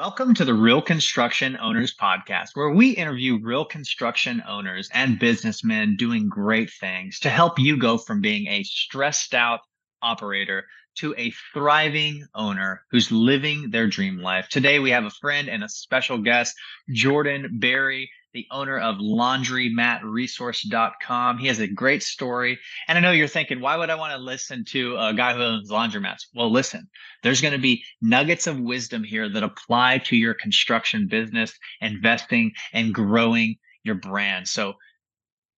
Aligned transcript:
Welcome 0.00 0.32
to 0.36 0.46
the 0.46 0.54
Real 0.54 0.80
Construction 0.80 1.58
Owners 1.60 1.94
Podcast, 1.94 2.52
where 2.54 2.70
we 2.70 2.92
interview 2.92 3.38
real 3.38 3.66
construction 3.66 4.42
owners 4.48 4.88
and 4.94 5.18
businessmen 5.18 5.96
doing 5.96 6.26
great 6.26 6.70
things 6.70 7.18
to 7.18 7.28
help 7.28 7.58
you 7.58 7.76
go 7.76 7.98
from 7.98 8.22
being 8.22 8.46
a 8.46 8.62
stressed 8.62 9.34
out 9.34 9.60
operator 10.00 10.64
to 11.00 11.14
a 11.18 11.34
thriving 11.52 12.24
owner 12.34 12.80
who's 12.90 13.12
living 13.12 13.72
their 13.72 13.88
dream 13.88 14.16
life. 14.16 14.48
Today, 14.48 14.78
we 14.78 14.88
have 14.88 15.04
a 15.04 15.10
friend 15.10 15.50
and 15.50 15.62
a 15.62 15.68
special 15.68 16.16
guest, 16.16 16.56
Jordan 16.88 17.58
Berry 17.60 18.10
the 18.32 18.46
owner 18.50 18.78
of 18.78 18.96
laundromatresource.com. 18.96 21.38
He 21.38 21.46
has 21.48 21.58
a 21.58 21.66
great 21.66 22.02
story. 22.02 22.58
And 22.86 22.98
I 22.98 23.00
know 23.00 23.10
you're 23.10 23.28
thinking, 23.28 23.60
why 23.60 23.76
would 23.76 23.90
I 23.90 23.96
want 23.96 24.12
to 24.12 24.18
listen 24.18 24.64
to 24.66 24.96
a 24.96 25.12
guy 25.14 25.34
who 25.34 25.42
owns 25.42 25.70
laundromats? 25.70 26.26
Well, 26.34 26.52
listen, 26.52 26.88
there's 27.22 27.40
going 27.40 27.52
to 27.52 27.58
be 27.58 27.84
nuggets 28.00 28.46
of 28.46 28.60
wisdom 28.60 29.04
here 29.04 29.28
that 29.28 29.42
apply 29.42 29.98
to 30.06 30.16
your 30.16 30.34
construction 30.34 31.08
business, 31.08 31.52
investing, 31.80 32.52
and 32.72 32.94
growing 32.94 33.56
your 33.82 33.96
brand. 33.96 34.46
So 34.48 34.74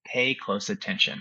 pay 0.06 0.34
close 0.34 0.70
attention. 0.70 1.20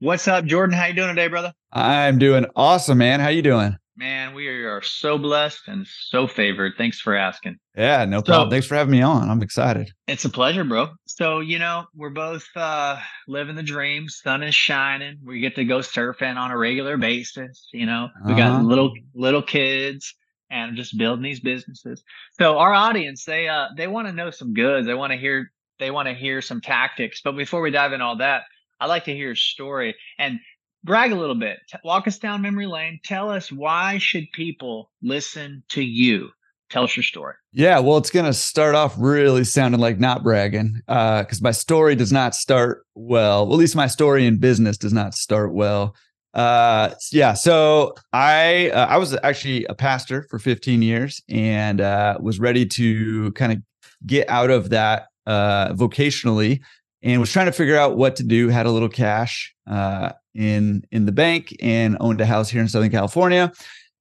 What's 0.00 0.26
up, 0.26 0.46
Jordan? 0.46 0.76
How 0.76 0.86
you 0.86 0.94
doing 0.94 1.08
today, 1.08 1.28
brother? 1.28 1.52
I'm 1.72 2.18
doing 2.18 2.46
awesome, 2.56 2.98
man. 2.98 3.20
How 3.20 3.28
you 3.28 3.42
doing? 3.42 3.76
Man, 3.94 4.34
we 4.34 4.48
are 4.48 4.80
so 4.80 5.18
blessed 5.18 5.68
and 5.68 5.86
so 5.86 6.26
favored. 6.26 6.72
Thanks 6.78 6.98
for 6.98 7.14
asking. 7.14 7.58
Yeah, 7.76 8.04
no 8.06 8.22
problem. 8.22 8.48
Thanks 8.48 8.66
for 8.66 8.74
having 8.74 8.92
me 8.92 9.02
on. 9.02 9.28
I'm 9.28 9.42
excited. 9.42 9.90
It's 10.08 10.24
a 10.24 10.30
pleasure, 10.30 10.64
bro. 10.64 10.88
So, 11.04 11.40
you 11.40 11.58
know, 11.58 11.84
we're 11.94 12.10
both 12.10 12.46
uh 12.56 12.98
living 13.28 13.54
the 13.54 13.62
dream. 13.62 14.08
Sun 14.08 14.42
is 14.42 14.54
shining. 14.54 15.18
We 15.22 15.40
get 15.40 15.56
to 15.56 15.64
go 15.64 15.78
surfing 15.78 16.36
on 16.36 16.50
a 16.50 16.56
regular 16.56 16.96
basis. 16.96 17.68
You 17.72 17.84
know, 17.84 18.08
we 18.24 18.34
got 18.34 18.52
uh-huh. 18.52 18.62
little 18.62 18.94
little 19.14 19.42
kids 19.42 20.14
and 20.50 20.74
just 20.76 20.96
building 20.96 21.22
these 21.22 21.40
businesses. 21.40 22.02
So 22.38 22.58
our 22.58 22.72
audience, 22.72 23.24
they 23.24 23.46
uh 23.48 23.68
they 23.76 23.88
want 23.88 24.08
to 24.08 24.14
know 24.14 24.30
some 24.30 24.54
goods. 24.54 24.86
They 24.86 24.94
want 24.94 25.12
to 25.12 25.18
hear 25.18 25.52
they 25.78 25.90
want 25.90 26.08
to 26.08 26.14
hear 26.14 26.40
some 26.40 26.62
tactics. 26.62 27.20
But 27.22 27.32
before 27.32 27.60
we 27.60 27.70
dive 27.70 27.92
in 27.92 28.00
all 28.00 28.16
that, 28.16 28.44
I'd 28.80 28.86
like 28.86 29.04
to 29.04 29.14
hear 29.14 29.26
your 29.26 29.36
story. 29.36 29.94
And 30.18 30.40
brag 30.84 31.12
a 31.12 31.16
little 31.16 31.34
bit. 31.34 31.58
Walk 31.84 32.06
us 32.06 32.18
down 32.18 32.42
memory 32.42 32.66
lane. 32.66 33.00
Tell 33.04 33.30
us 33.30 33.50
why 33.50 33.98
should 33.98 34.30
people 34.32 34.90
listen 35.02 35.62
to 35.70 35.82
you? 35.82 36.30
Tell 36.70 36.84
us 36.84 36.96
your 36.96 37.02
story. 37.02 37.34
Yeah, 37.52 37.80
well, 37.80 37.98
it's 37.98 38.10
going 38.10 38.24
to 38.24 38.32
start 38.32 38.74
off 38.74 38.94
really 38.96 39.44
sounding 39.44 39.80
like 39.80 40.00
not 40.00 40.22
bragging 40.22 40.80
because 40.86 41.40
uh, 41.40 41.42
my 41.42 41.50
story 41.50 41.94
does 41.94 42.12
not 42.12 42.34
start 42.34 42.86
well. 42.94 43.42
At 43.42 43.58
least 43.58 43.76
my 43.76 43.86
story 43.86 44.26
in 44.26 44.38
business 44.38 44.78
does 44.78 44.92
not 44.92 45.14
start 45.14 45.52
well. 45.52 45.94
Uh, 46.32 46.94
yeah, 47.12 47.34
so 47.34 47.94
I 48.14 48.70
uh, 48.70 48.86
I 48.86 48.96
was 48.96 49.14
actually 49.22 49.66
a 49.66 49.74
pastor 49.74 50.26
for 50.30 50.38
15 50.38 50.80
years 50.80 51.20
and 51.28 51.82
uh, 51.82 52.16
was 52.22 52.40
ready 52.40 52.64
to 52.64 53.32
kind 53.32 53.52
of 53.52 53.58
get 54.06 54.30
out 54.30 54.48
of 54.48 54.70
that 54.70 55.08
uh, 55.26 55.74
vocationally 55.74 56.60
and 57.02 57.20
was 57.20 57.30
trying 57.30 57.46
to 57.46 57.52
figure 57.52 57.76
out 57.76 57.98
what 57.98 58.16
to 58.16 58.22
do. 58.22 58.48
Had 58.48 58.64
a 58.64 58.70
little 58.70 58.88
cash 58.88 59.54
uh, 59.66 60.12
in 60.34 60.84
in 60.90 61.06
the 61.06 61.12
bank 61.12 61.54
and 61.60 61.96
owned 62.00 62.20
a 62.20 62.26
house 62.26 62.48
here 62.48 62.60
in 62.60 62.68
Southern 62.68 62.90
California. 62.90 63.52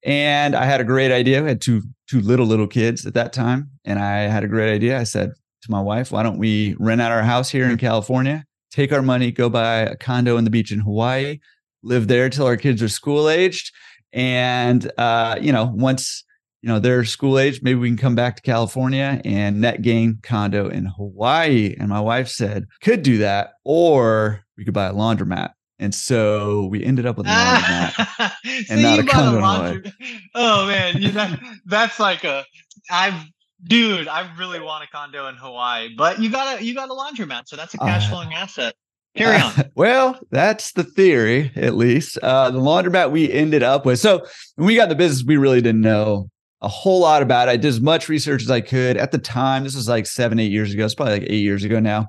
And 0.03 0.55
I 0.55 0.65
had 0.65 0.81
a 0.81 0.83
great 0.83 1.11
idea. 1.11 1.43
I 1.43 1.49
had 1.49 1.61
two 1.61 1.83
two 2.09 2.21
little 2.21 2.45
little 2.45 2.67
kids 2.67 3.05
at 3.05 3.13
that 3.13 3.33
time, 3.33 3.69
and 3.85 3.99
I 3.99 4.21
had 4.21 4.43
a 4.43 4.47
great 4.47 4.73
idea. 4.73 4.99
I 4.99 5.03
said 5.03 5.31
to 5.63 5.71
my 5.71 5.81
wife, 5.81 6.11
"Why 6.11 6.23
don't 6.23 6.39
we 6.39 6.75
rent 6.79 7.01
out 7.01 7.11
our 7.11 7.23
house 7.23 7.49
here 7.49 7.69
in 7.69 7.77
California? 7.77 8.45
Take 8.71 8.91
our 8.91 9.01
money, 9.01 9.31
go 9.31 9.49
buy 9.49 9.79
a 9.79 9.95
condo 9.95 10.37
in 10.37 10.43
the 10.43 10.49
beach 10.49 10.71
in 10.71 10.79
Hawaii, 10.79 11.39
live 11.83 12.07
there 12.07 12.29
till 12.29 12.45
our 12.45 12.57
kids 12.57 12.81
are 12.81 12.89
school 12.89 13.29
aged, 13.29 13.71
and 14.13 14.91
uh, 14.97 15.37
you 15.39 15.51
know 15.51 15.71
once." 15.73 16.23
you 16.61 16.69
know 16.69 16.79
they're 16.79 17.03
school 17.03 17.39
age 17.39 17.61
maybe 17.61 17.79
we 17.79 17.89
can 17.89 17.97
come 17.97 18.15
back 18.15 18.35
to 18.35 18.41
california 18.41 19.19
and 19.25 19.61
net 19.61 19.81
gain 19.81 20.19
condo 20.21 20.69
in 20.69 20.85
hawaii 20.85 21.75
and 21.79 21.89
my 21.89 21.99
wife 21.99 22.27
said 22.27 22.67
could 22.81 23.01
do 23.01 23.17
that 23.17 23.53
or 23.65 24.43
we 24.57 24.63
could 24.63 24.73
buy 24.73 24.85
a 24.85 24.93
laundromat 24.93 25.53
and 25.81 25.93
so 25.93 26.67
we 26.67 26.83
ended 26.83 27.05
up 27.05 27.17
with 27.17 27.25
a 27.27 27.29
laundromat 27.29 28.31
and 28.69 28.81
not 28.81 28.99
a 28.99 29.03
condo. 29.03 29.81
Oh 30.35 30.67
man, 30.67 31.01
you 31.01 31.11
know, 31.11 31.35
that's 31.65 31.99
like 31.99 32.23
a 32.23 32.45
I've 32.89 33.25
dude, 33.63 34.07
I 34.07 34.29
really 34.37 34.59
want 34.59 34.83
a 34.83 34.87
condo 34.87 35.27
in 35.27 35.35
Hawaii, 35.35 35.93
but 35.95 36.19
you 36.19 36.29
got 36.29 36.59
a 36.59 36.63
you 36.63 36.73
got 36.73 36.89
a 36.89 36.93
laundromat, 36.93 37.43
so 37.47 37.55
that's 37.55 37.73
a 37.73 37.77
cash 37.77 38.05
uh, 38.05 38.09
flowing 38.09 38.33
uh, 38.33 38.37
asset. 38.37 38.75
Carry 39.15 39.37
on. 39.37 39.51
Uh, 39.57 39.63
well, 39.75 40.19
that's 40.29 40.71
the 40.71 40.83
theory, 40.83 41.51
at 41.55 41.75
least. 41.75 42.17
Uh, 42.19 42.49
the 42.51 42.59
laundromat 42.59 43.11
we 43.11 43.31
ended 43.31 43.63
up 43.63 43.85
with. 43.85 43.99
So 43.99 44.25
when 44.55 44.67
we 44.67 44.75
got 44.75 44.89
the 44.89 44.95
business, 44.95 45.25
we 45.25 45.35
really 45.35 45.61
didn't 45.61 45.81
know 45.81 46.29
a 46.61 46.67
whole 46.67 47.01
lot 47.01 47.21
about 47.21 47.47
it. 47.47 47.51
I 47.51 47.57
did 47.57 47.67
as 47.67 47.81
much 47.81 48.07
research 48.07 48.43
as 48.43 48.51
I 48.51 48.61
could 48.61 48.95
at 48.97 49.11
the 49.11 49.17
time. 49.17 49.63
This 49.63 49.75
was 49.75 49.89
like 49.89 50.05
seven, 50.05 50.39
eight 50.39 50.51
years 50.51 50.73
ago. 50.73 50.85
It's 50.85 50.95
probably 50.95 51.19
like 51.19 51.29
eight 51.29 51.41
years 51.41 51.63
ago 51.63 51.79
now. 51.79 52.07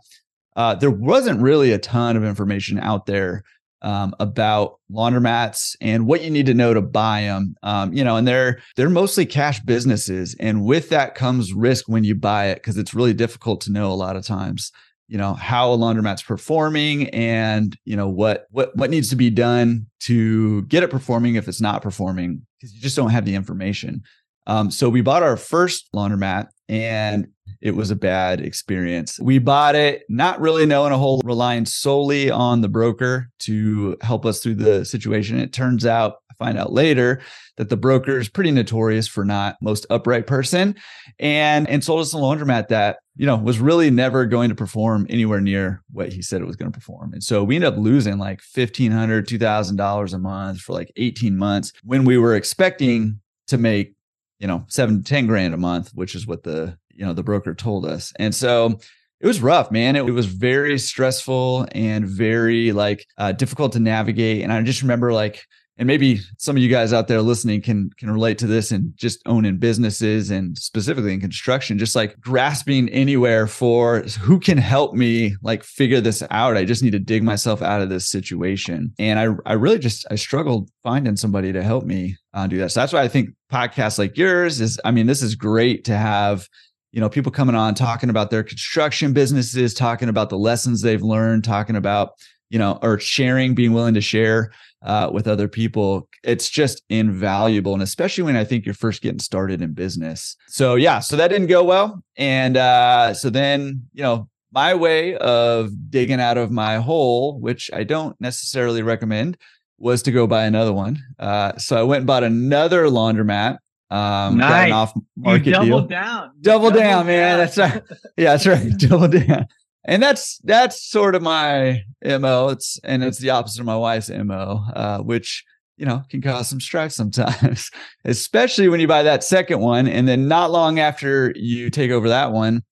Uh, 0.55 0.75
there 0.75 0.91
wasn't 0.91 1.41
really 1.41 1.73
a 1.73 1.79
ton 1.79 2.17
of 2.17 2.25
information 2.25 2.79
out 2.79 3.07
there 3.07 3.43
um, 3.83 4.15
about 4.21 4.79
laundromats 4.91 5.77
and 5.81 6.07
what 6.07 6.23
you 6.23 6.31
need 6.31 6.47
to 6.47 6.55
know 6.55 6.73
to 6.73 6.81
buy 6.81 7.23
them. 7.23 7.55
Um, 7.63 7.93
you 7.93 8.05
know, 8.05 8.17
and 8.17 8.27
they're 8.27 8.61
they're 8.77 8.89
mostly 8.89 9.27
cash 9.27 9.61
businesses, 9.61 10.35
and 10.41 10.65
with 10.65 10.89
that 10.91 11.15
comes 11.15 11.53
risk 11.53 11.89
when 11.89 12.05
you 12.05 12.15
buy 12.15 12.47
it 12.47 12.57
because 12.57 12.79
it's 12.79 12.95
really 12.95 13.15
difficult 13.15 13.61
to 13.63 13.73
know 13.73 13.93
a 13.93 13.95
lot 13.95 14.17
of 14.17 14.25
times. 14.25 14.73
You 15.09 15.19
know 15.19 15.35
how 15.35 15.73
a 15.73 15.77
laundromat's 15.77 16.23
performing, 16.23 17.11
and 17.11 17.77
you 17.85 17.97
know 17.97 18.09
what 18.09 18.47
what 18.51 18.75
what 18.77 18.91
needs 18.91 19.11
to 19.11 19.17
be 19.17 19.31
done 19.31 19.87
to 20.05 20.63
get 20.63 20.83
it 20.83 20.91
performing 20.91 21.35
if 21.35 21.49
it's 21.49 21.61
not 21.61 21.83
performing 21.83 22.47
because 22.59 22.75
you 22.75 22.81
just 22.81 22.97
don't 22.97 23.11
have 23.11 23.25
the 23.25 23.35
information. 23.35 24.03
Um, 24.47 24.71
so 24.71 24.89
we 24.89 25.03
bought 25.03 25.23
our 25.23 25.37
first 25.37 25.89
laundromat, 25.95 26.49
and 26.69 27.29
it 27.63 27.77
was 27.77 27.91
a 27.93 27.97
bad 27.97 28.41
experience. 28.41 29.21
We 29.21 29.39
bought 29.39 29.77
it 29.77 30.03
not 30.09 30.41
really 30.41 30.67
knowing 30.67 30.93
a 30.93 30.99
whole, 30.99 31.23
relying 31.25 31.65
solely 31.65 32.29
on 32.31 32.61
the 32.61 32.69
broker 32.69 33.31
to 33.41 33.97
help 34.03 34.27
us 34.27 34.41
through 34.41 34.57
the 34.57 34.85
situation. 34.85 35.39
It 35.39 35.53
turns 35.53 35.87
out, 35.87 36.17
I 36.31 36.35
find 36.45 36.59
out 36.59 36.73
later 36.73 37.21
that 37.57 37.69
the 37.69 37.77
broker 37.77 38.19
is 38.19 38.29
pretty 38.29 38.51
notorious 38.51 39.07
for 39.07 39.25
not 39.25 39.57
most 39.63 39.87
upright 39.91 40.27
person 40.27 40.75
and 41.21 41.69
and 41.69 41.85
sold 41.85 42.01
us 42.01 42.15
a 42.15 42.17
laundromat 42.17 42.69
that 42.69 42.99
you 43.17 43.27
know 43.27 43.37
was 43.37 43.59
really 43.59 43.91
never 43.91 44.25
going 44.25 44.49
to 44.49 44.55
perform 44.55 45.07
anywhere 45.11 45.41
near 45.41 45.83
what 45.93 46.13
he 46.13 46.23
said 46.23 46.41
it 46.41 46.47
was 46.47 46.57
going 46.57 46.73
to 46.73 46.77
perform 46.77 47.13
and 47.13 47.23
so 47.23 47.45
we 47.45 47.55
ended 47.55 47.73
up 47.73 47.79
losing 47.79 48.17
like 48.19 48.41
$1500 48.41 48.91
$2000 49.27 50.15
a 50.15 50.19
month 50.19 50.61
for 50.61 50.73
like 50.73 50.91
18 50.97 51.37
months 51.37 51.73
when 51.85 52.05
we 52.05 52.17
were 52.17 52.35
expecting 52.35 53.21
to 53.49 53.59
make 53.59 53.95
you 54.43 54.49
know 54.49 54.65
seven 54.69 55.03
ten 55.03 55.27
grand 55.27 55.55
a 55.55 55.59
month 55.59 55.91
which 55.95 56.15
is 56.15 56.27
what 56.27 56.43
the 56.43 56.77
you 56.95 57.05
know 57.05 57.13
the 57.13 57.23
broker 57.23 57.55
told 57.55 57.87
us. 57.87 58.13
And 58.19 58.35
so 58.35 58.79
it 59.21 59.27
was 59.27 59.41
rough 59.41 59.71
man. 59.71 59.97
It, 59.97 60.07
it 60.07 60.13
was 60.13 60.27
very 60.27 60.79
stressful 60.79 61.69
and 61.73 62.05
very 62.07 62.73
like 62.73 63.07
uh, 63.19 63.33
difficult 63.33 63.73
to 63.73 63.81
navigate. 63.81 64.43
And 64.43 64.53
i 64.53 64.61
just 64.63 64.83
remember 64.83 65.13
like 65.13 65.45
and 65.79 65.87
maybe 65.87 66.21
some 66.39 66.57
of 66.57 66.63
you 66.63 66.69
guys 66.69 66.93
out 66.93 67.09
there 67.09 67.23
listening 67.23 67.63
can 67.63 67.91
can 67.99 68.11
relate 68.11 68.39
to 68.39 68.47
this 68.47 68.71
and 68.71 68.93
just 68.95 69.21
owning 69.27 69.57
businesses 69.57 70.31
and 70.31 70.57
specifically 70.59 71.15
in 71.15 71.21
construction 71.21 71.79
just 71.79 71.97
like 71.97 72.21
grasping 72.21 72.89
anywhere 72.91 73.47
for 73.47 74.01
who 74.21 74.39
can 74.39 74.59
help 74.59 74.95
me 74.95 75.35
like 75.43 75.65
figure 75.65 76.01
this 76.01 76.23
out. 76.31 76.57
I 76.57 76.65
just 76.65 76.83
need 76.83 76.93
to 76.93 76.99
dig 76.99 77.23
myself 77.23 77.63
out 77.63 77.81
of 77.81 77.89
this 77.89 78.11
situation. 78.11 78.93
And 78.99 79.19
i 79.19 79.29
i 79.51 79.55
really 79.55 79.79
just 79.79 80.07
i 80.11 80.15
struggled 80.15 80.71
finding 80.83 81.17
somebody 81.17 81.53
to 81.53 81.63
help 81.63 81.85
me 81.85 82.17
uh, 82.35 82.47
do 82.47 82.59
that. 82.59 82.73
So 82.73 82.81
that's 82.81 82.93
why 82.93 83.03
i 83.03 83.09
think 83.09 83.31
podcasts 83.51 83.99
like 83.99 84.17
yours 84.17 84.61
is 84.61 84.81
i 84.85 84.91
mean 84.91 85.07
this 85.07 85.23
is 85.23 85.35
great 85.35 85.85
to 85.85 85.97
have 85.97 86.49
you 86.93 87.01
know 87.01 87.09
people 87.09 87.33
coming 87.33 87.55
on 87.55 87.75
talking 87.75 88.11
about 88.11 88.31
their 88.31 88.43
construction 88.43 89.13
businesses 89.13 89.75
talking 89.75 90.09
about 90.09 90.29
the 90.29 90.39
lessons 90.39 90.83
they've 90.83 91.03
learned 91.03 91.43
talking 91.43 91.75
about 91.77 92.13
you 92.51 92.59
know 92.59 92.79
or 92.83 93.01
sharing 93.01 93.55
being 93.55 93.73
willing 93.73 93.95
to 93.95 94.01
share 94.01 94.53
uh, 94.83 95.09
with 95.13 95.29
other 95.29 95.49
people. 95.49 96.09
It's 96.25 96.49
just 96.51 96.83
invaluable 96.89 97.73
and 97.73 97.83
especially 97.83 98.25
when 98.25 98.37
i 98.37 98.45
think 98.45 98.65
you're 98.65 98.75
first 98.75 99.03
getting 99.03 99.19
started 99.19 99.61
in 99.61 99.73
business. 99.73 100.37
So 100.47 100.77
yeah 100.77 101.01
so 101.01 101.17
that 101.17 101.29
didn't 101.29 101.49
go 101.49 101.65
well 101.65 102.03
and 102.17 102.57
uh, 102.57 103.15
so 103.15 103.31
then 103.31 103.89
you 103.93 104.03
know 104.03 104.29
my 104.53 104.75
way 104.75 105.17
of 105.17 105.71
digging 105.91 106.21
out 106.21 106.37
of 106.37 106.51
my 106.51 106.77
hole 106.77 107.41
which 107.41 107.71
i 107.73 107.83
don't 107.83 108.21
necessarily 108.21 108.83
recommend 108.83 109.39
was 109.79 110.03
to 110.03 110.13
go 110.13 110.27
buy 110.27 110.45
another 110.45 110.73
one. 110.73 111.03
Uh, 111.19 111.57
so 111.57 111.77
i 111.77 111.83
went 111.83 112.01
and 112.01 112.07
bought 112.07 112.23
another 112.23 112.85
laundromat 112.85 113.59
um, 113.93 114.39
nice. 114.39 114.73
off 114.73 114.95
market 115.17 115.51
double 115.51 115.67
deal. 115.67 115.81
Down. 115.83 116.31
Double, 116.41 116.71
double 116.71 116.81
down, 116.81 116.91
down, 116.91 117.07
man. 117.07 117.39
That's 117.39 117.59
right. 117.59 117.83
Yeah, 118.17 118.37
that's 118.37 118.47
right. 118.47 118.73
double 118.79 119.09
down. 119.09 119.47
And 119.85 120.03
that's 120.03 120.39
that's 120.45 120.89
sort 120.89 121.15
of 121.15 121.23
my 121.23 121.83
mo. 122.03 122.49
It's 122.49 122.79
and 122.85 123.05
it's 123.05 123.19
the 123.19 123.31
opposite 123.31 123.61
of 123.61 123.67
my 123.67 123.77
wife's 123.77 124.09
mo, 124.09 124.65
uh, 124.75 124.99
which 125.01 125.45
you 125.77 125.85
know 125.85 126.03
can 126.09 126.23
cause 126.23 126.49
some 126.49 126.61
stress 126.61 126.95
sometimes, 126.95 127.71
especially 128.05 128.69
when 128.69 128.81
you 128.81 128.89
buy 128.89 129.03
that 129.03 129.25
second 129.25 129.61
one, 129.61 129.87
and 129.87 130.09
then 130.09 130.27
not 130.27 130.51
long 130.51 130.79
after 130.79 131.33
you 131.37 131.69
take 131.69 131.91
over 131.91 132.09
that 132.09 132.33
one, 132.33 132.63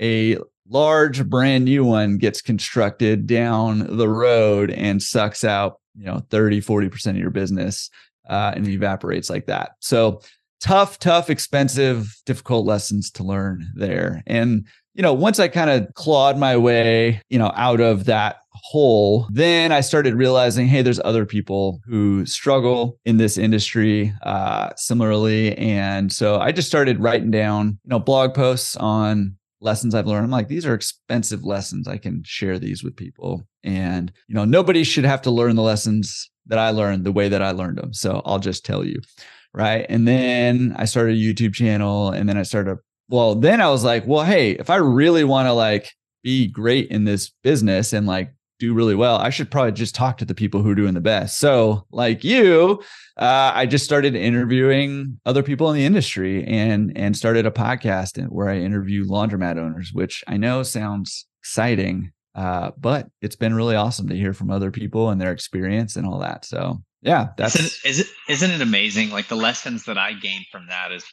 a 0.00 0.36
large 0.68 1.26
brand 1.28 1.64
new 1.64 1.84
one 1.84 2.18
gets 2.18 2.40
constructed 2.42 3.26
down 3.26 3.96
the 3.96 4.08
road 4.08 4.70
and 4.70 5.02
sucks 5.02 5.42
out 5.42 5.80
you 5.96 6.04
know 6.04 6.20
30 6.30 6.60
40% 6.60 7.10
of 7.10 7.16
your 7.16 7.30
business 7.30 7.88
uh, 8.28 8.52
and 8.54 8.68
evaporates 8.68 9.30
like 9.30 9.46
that 9.46 9.70
so 9.80 10.20
tough, 10.60 10.98
tough, 10.98 11.30
expensive, 11.30 12.16
difficult 12.26 12.66
lessons 12.66 13.10
to 13.12 13.22
learn 13.22 13.66
there. 13.74 14.22
And, 14.26 14.66
you 14.94 15.02
know, 15.02 15.12
once 15.12 15.38
I 15.38 15.48
kind 15.48 15.70
of 15.70 15.92
clawed 15.94 16.38
my 16.38 16.56
way, 16.56 17.22
you 17.28 17.38
know, 17.38 17.52
out 17.54 17.80
of 17.80 18.06
that 18.06 18.38
hole, 18.50 19.28
then 19.30 19.70
I 19.70 19.80
started 19.80 20.14
realizing, 20.14 20.66
hey, 20.66 20.82
there's 20.82 21.00
other 21.04 21.24
people 21.24 21.80
who 21.86 22.26
struggle 22.26 22.98
in 23.04 23.16
this 23.16 23.38
industry 23.38 24.12
uh, 24.22 24.70
similarly. 24.76 25.56
And 25.56 26.12
so 26.12 26.40
I 26.40 26.50
just 26.52 26.68
started 26.68 27.00
writing 27.00 27.30
down, 27.30 27.78
you 27.84 27.90
know, 27.90 28.00
blog 28.00 28.34
posts 28.34 28.76
on 28.76 29.36
lessons 29.60 29.94
I've 29.94 30.06
learned. 30.06 30.24
I'm 30.24 30.30
like, 30.30 30.48
these 30.48 30.66
are 30.66 30.74
expensive 30.74 31.44
lessons. 31.44 31.88
I 31.88 31.98
can 31.98 32.22
share 32.24 32.58
these 32.58 32.82
with 32.82 32.96
people. 32.96 33.44
And, 33.64 34.12
you 34.26 34.34
know, 34.34 34.44
nobody 34.44 34.84
should 34.84 35.04
have 35.04 35.22
to 35.22 35.30
learn 35.30 35.56
the 35.56 35.62
lessons 35.62 36.30
that 36.46 36.58
I 36.58 36.70
learned 36.70 37.04
the 37.04 37.12
way 37.12 37.28
that 37.28 37.42
I 37.42 37.50
learned 37.52 37.78
them. 37.78 37.92
So 37.92 38.22
I'll 38.24 38.38
just 38.38 38.64
tell 38.64 38.84
you. 38.84 39.00
Right. 39.54 39.86
And 39.88 40.06
then 40.06 40.74
I 40.76 40.84
started 40.84 41.16
a 41.16 41.20
YouTube 41.20 41.54
channel 41.54 42.10
and 42.10 42.28
then 42.28 42.36
I 42.36 42.42
started, 42.42 42.78
well, 43.08 43.34
then 43.34 43.60
I 43.60 43.70
was 43.70 43.82
like, 43.82 44.06
well, 44.06 44.24
hey, 44.24 44.52
if 44.52 44.70
I 44.70 44.76
really 44.76 45.24
want 45.24 45.46
to 45.46 45.52
like 45.52 45.90
be 46.22 46.46
great 46.46 46.90
in 46.90 47.04
this 47.04 47.30
business 47.42 47.92
and 47.92 48.06
like 48.06 48.32
do 48.58 48.74
really 48.74 48.94
well, 48.94 49.16
I 49.16 49.30
should 49.30 49.50
probably 49.50 49.72
just 49.72 49.94
talk 49.94 50.18
to 50.18 50.24
the 50.24 50.34
people 50.34 50.62
who 50.62 50.70
are 50.70 50.74
doing 50.74 50.94
the 50.94 51.00
best. 51.00 51.38
So, 51.38 51.86
like 51.92 52.24
you, 52.24 52.82
uh, 53.16 53.52
I 53.54 53.66
just 53.66 53.84
started 53.84 54.14
interviewing 54.14 55.20
other 55.24 55.42
people 55.42 55.70
in 55.70 55.76
the 55.76 55.84
industry 55.84 56.44
and 56.44 56.96
and 56.96 57.16
started 57.16 57.46
a 57.46 57.50
podcast 57.50 58.22
where 58.28 58.48
I 58.48 58.58
interview 58.58 59.04
laundromat 59.04 59.58
owners, 59.58 59.92
which 59.92 60.24
I 60.26 60.36
know 60.36 60.62
sounds 60.62 61.26
exciting, 61.40 62.12
uh, 62.34 62.72
but 62.76 63.08
it's 63.22 63.36
been 63.36 63.54
really 63.54 63.76
awesome 63.76 64.08
to 64.08 64.16
hear 64.16 64.32
from 64.32 64.50
other 64.50 64.70
people 64.70 65.10
and 65.10 65.20
their 65.20 65.32
experience 65.32 65.96
and 65.96 66.06
all 66.06 66.18
that. 66.18 66.44
So, 66.44 66.82
yeah, 67.02 67.28
that's 67.36 67.56
isn't, 67.56 67.90
is 67.90 68.00
it, 68.00 68.06
isn't 68.28 68.50
it 68.50 68.60
amazing? 68.60 69.10
Like 69.10 69.28
the 69.28 69.36
lessons 69.36 69.84
that 69.84 69.98
I 69.98 70.12
gained 70.12 70.46
from 70.50 70.66
that 70.68 70.92
is 70.92 71.04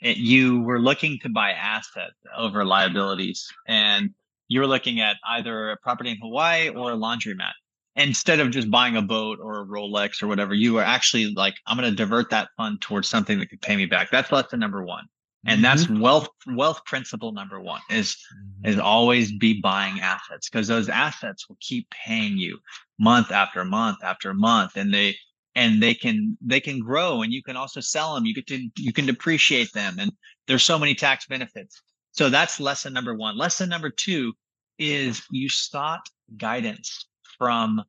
it, 0.00 0.16
you 0.16 0.60
were 0.62 0.80
looking 0.80 1.18
to 1.22 1.28
buy 1.28 1.52
assets 1.52 2.14
over 2.36 2.64
liabilities 2.64 3.48
and 3.66 4.10
you 4.48 4.60
were 4.60 4.66
looking 4.66 5.00
at 5.00 5.16
either 5.26 5.70
a 5.70 5.76
property 5.76 6.10
in 6.10 6.18
Hawaii 6.18 6.68
or 6.70 6.92
a 6.92 6.96
laundromat. 6.96 7.52
Instead 7.96 8.38
of 8.38 8.50
just 8.50 8.70
buying 8.70 8.96
a 8.96 9.02
boat 9.02 9.38
or 9.42 9.60
a 9.60 9.66
Rolex 9.66 10.22
or 10.22 10.28
whatever, 10.28 10.54
you 10.54 10.78
are 10.78 10.84
actually 10.84 11.34
like, 11.34 11.54
I'm 11.66 11.76
going 11.76 11.90
to 11.90 11.96
divert 11.96 12.30
that 12.30 12.48
fund 12.56 12.80
towards 12.80 13.08
something 13.08 13.40
that 13.40 13.50
could 13.50 13.60
pay 13.60 13.76
me 13.76 13.86
back. 13.86 14.10
That's 14.10 14.30
lesson 14.30 14.60
number 14.60 14.84
one. 14.84 15.06
And 15.46 15.62
mm-hmm. 15.62 15.62
that's 15.62 15.88
wealth 16.00 16.28
wealth 16.48 16.84
principle 16.84 17.32
number 17.32 17.60
one 17.60 17.80
is 17.90 18.12
mm-hmm. 18.12 18.68
is 18.68 18.78
always 18.78 19.32
be 19.32 19.60
buying 19.60 20.00
assets 20.00 20.48
because 20.48 20.68
those 20.68 20.88
assets 20.88 21.48
will 21.48 21.58
keep 21.60 21.88
paying 21.90 22.36
you 22.36 22.58
month 22.98 23.30
after 23.30 23.64
month 23.64 23.98
after 24.02 24.34
month 24.34 24.76
and 24.76 24.92
they 24.92 25.16
and 25.58 25.82
they 25.82 25.94
can 25.94 26.36
they 26.40 26.60
can 26.60 26.78
grow 26.80 27.22
and 27.22 27.32
you 27.32 27.42
can 27.42 27.56
also 27.56 27.80
sell 27.80 28.14
them 28.14 28.24
you 28.24 28.34
get 28.34 28.46
to 28.46 28.58
you 28.76 28.92
can 28.92 29.06
depreciate 29.06 29.72
them 29.72 29.96
and 29.98 30.12
there's 30.46 30.64
so 30.64 30.78
many 30.78 30.94
tax 30.94 31.26
benefits 31.26 31.82
so 32.18 32.28
that's 32.28 32.58
lesson 32.58 32.92
number 32.92 33.14
one. 33.14 33.36
Lesson 33.38 33.68
number 33.68 33.90
two 33.90 34.32
is 34.76 35.22
you 35.30 35.48
sought 35.48 36.08
guidance 36.36 37.06
from 37.38 37.84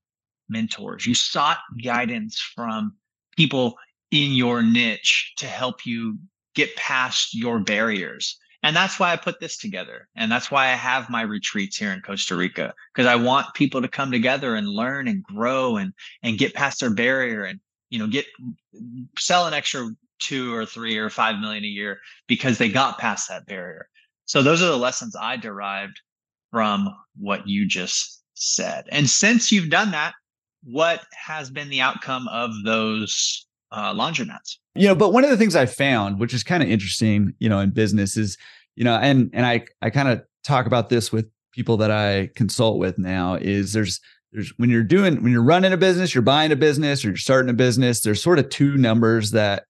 mentors. 0.50 1.08
You 1.08 1.16
sought 1.16 1.58
guidance 1.84 2.40
from 2.56 2.96
people 3.36 3.76
in 4.12 4.34
your 4.34 4.62
niche 4.62 5.34
to 5.38 5.48
help 5.48 5.84
you 5.84 6.20
get 6.54 6.76
past 6.76 7.34
your 7.34 7.60
barriers. 7.60 8.38
And 8.62 8.76
that's 8.76 9.00
why 9.00 9.14
I 9.14 9.16
put 9.16 9.40
this 9.40 9.58
together. 9.58 10.08
And 10.16 10.32
that's 10.32 10.52
why 10.52 10.66
I 10.68 10.76
have 10.76 11.10
my 11.10 11.22
retreats 11.22 11.78
here 11.78 11.94
in 11.94 12.02
Costa 12.02 12.36
Rica, 12.36 12.74
because 12.94 13.08
I 13.08 13.16
want 13.16 13.54
people 13.54 13.82
to 13.82 13.88
come 13.88 14.12
together 14.12 14.56
and 14.56 14.68
learn 14.68 15.08
and 15.08 15.24
grow 15.24 15.78
and, 15.78 15.94
and 16.24 16.38
get 16.38 16.54
past 16.54 16.82
their 16.82 16.94
barrier 16.94 17.44
and, 17.44 17.60
you 17.90 18.00
know, 18.00 18.08
get, 18.08 18.26
sell 19.18 19.48
an 19.48 19.54
extra 19.54 19.90
two 20.20 20.54
or 20.54 20.66
three 20.66 20.98
or 20.98 21.10
five 21.10 21.40
million 21.40 21.64
a 21.64 21.68
year 21.68 22.00
because 22.28 22.58
they 22.58 22.70
got 22.70 23.00
past 23.00 23.30
that 23.30 23.46
barrier. 23.46 23.88
So 24.26 24.42
those 24.42 24.62
are 24.62 24.68
the 24.68 24.78
lessons 24.78 25.16
I 25.16 25.38
derived 25.38 26.00
from 26.52 26.94
what 27.18 27.48
you 27.48 27.66
just 27.66 28.22
said. 28.34 28.86
And 28.92 29.10
since 29.10 29.52
you've 29.52 29.70
done 29.70 29.92
that, 29.92 30.14
what 30.64 31.06
has 31.14 31.50
been 31.50 31.70
the 31.70 31.82
outcome 31.82 32.28
of 32.28 32.52
those 32.66 33.48
uh, 33.72 33.94
laundromats? 33.94 34.58
You 34.76 34.88
know, 34.88 34.96
but 34.96 35.14
one 35.14 35.24
of 35.24 35.30
the 35.30 35.38
things 35.38 35.56
I 35.56 35.66
found, 35.66 36.20
which 36.20 36.34
is 36.34 36.44
kind 36.44 36.64
of 36.64 36.70
interesting, 36.70 37.34
you 37.40 37.50
know, 37.50 37.60
in 37.60 37.72
business 37.72 38.18
is, 38.18 38.38
you 38.76 38.84
know, 38.84 38.96
and 38.96 39.30
and 39.34 39.46
I 39.46 39.66
I 39.82 39.90
kind 39.90 40.08
of 40.08 40.22
talk 40.44 40.66
about 40.66 40.90
this 40.90 41.12
with 41.12 41.28
people 41.52 41.78
that 41.78 41.92
I 41.92 42.30
consult 42.36 42.78
with 42.78 42.98
now 42.98 43.36
is 43.36 43.74
there's 43.74 44.00
there's 44.32 44.54
when 44.58 44.70
you're 44.70 44.84
doing 44.84 45.24
when 45.24 45.32
you're 45.32 45.44
running 45.44 45.74
a 45.74 45.78
business, 45.78 46.14
you're 46.14 46.22
buying 46.22 46.52
a 46.52 46.56
business, 46.56 47.04
or 47.04 47.10
you're 47.10 47.18
starting 47.18 47.50
a 47.50 47.54
business, 47.54 48.02
there's 48.02 48.22
sort 48.22 48.40
of 48.40 48.50
two 48.50 48.78
numbers 48.78 49.32
that 49.32 49.66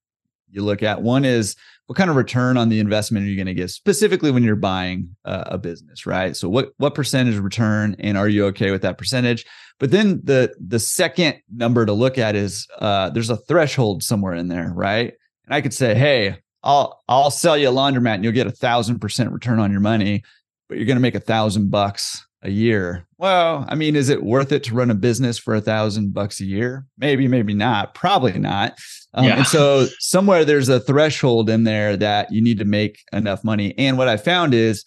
you 0.51 0.63
look 0.63 0.83
at. 0.83 1.01
One 1.01 1.25
is 1.25 1.55
what 1.87 1.97
kind 1.97 2.09
of 2.09 2.15
return 2.15 2.57
on 2.57 2.69
the 2.69 2.79
investment 2.79 3.25
are 3.25 3.29
you 3.29 3.35
going 3.35 3.47
to 3.47 3.53
get 3.53 3.69
specifically 3.69 4.31
when 4.31 4.43
you're 4.43 4.55
buying 4.55 5.15
a, 5.25 5.57
business 5.57 6.05
right? 6.05 6.35
So 6.35 6.47
what 6.47 6.71
what 6.77 6.95
percentage 6.95 7.37
return 7.37 7.95
and 7.99 8.17
are 8.17 8.27
you 8.29 8.45
okay 8.47 8.71
with 8.71 8.81
that 8.83 8.97
percentage? 8.97 9.45
But 9.79 9.91
then 9.91 10.21
the 10.23 10.53
the 10.59 10.79
second 10.79 11.37
number 11.53 11.85
to 11.85 11.93
look 11.93 12.17
at 12.17 12.35
is 12.35 12.67
uh, 12.79 13.09
there's 13.09 13.29
a 13.29 13.37
threshold 13.37 14.03
somewhere 14.03 14.33
in 14.33 14.47
there 14.47 14.71
right? 14.73 15.13
And 15.49 15.55
i 15.55 15.61
could 15.61 15.73
say 15.73 15.95
hey 15.95 16.37
i'll 16.63 17.01
i'll 17.09 17.31
sell 17.31 17.57
you 17.57 17.69
a 17.69 17.71
laundromat 17.71 18.15
and 18.15 18.23
you'll 18.23 18.33
get 18.33 18.45
a 18.45 18.51
thousand 18.51 18.99
percent 18.99 19.31
return 19.31 19.59
on 19.59 19.71
your 19.71 19.81
money 19.81 20.23
but 20.67 20.77
you're 20.77 20.85
going 20.85 20.95
to 20.95 21.01
make 21.01 21.15
a 21.15 21.19
thousand 21.19 21.71
bucks 21.71 22.27
a 22.41 22.49
year. 22.49 23.05
Well, 23.17 23.65
I 23.67 23.75
mean, 23.75 23.95
is 23.95 24.09
it 24.09 24.23
worth 24.23 24.51
it 24.51 24.63
to 24.65 24.73
run 24.73 24.89
a 24.89 24.95
business 24.95 25.37
for 25.37 25.55
a 25.55 25.61
thousand 25.61 26.13
bucks 26.13 26.39
a 26.39 26.45
year? 26.45 26.85
Maybe, 26.97 27.27
maybe 27.27 27.53
not. 27.53 27.93
Probably 27.93 28.37
not. 28.39 28.77
Um, 29.13 29.25
yeah. 29.25 29.37
And 29.37 29.47
so 29.47 29.87
somewhere 29.99 30.45
there's 30.45 30.69
a 30.69 30.79
threshold 30.79 31.49
in 31.49 31.63
there 31.63 31.97
that 31.97 32.31
you 32.31 32.41
need 32.41 32.59
to 32.59 32.65
make 32.65 32.99
enough 33.11 33.43
money. 33.43 33.77
And 33.77 33.97
what 33.97 34.07
I 34.07 34.17
found 34.17 34.53
is 34.53 34.85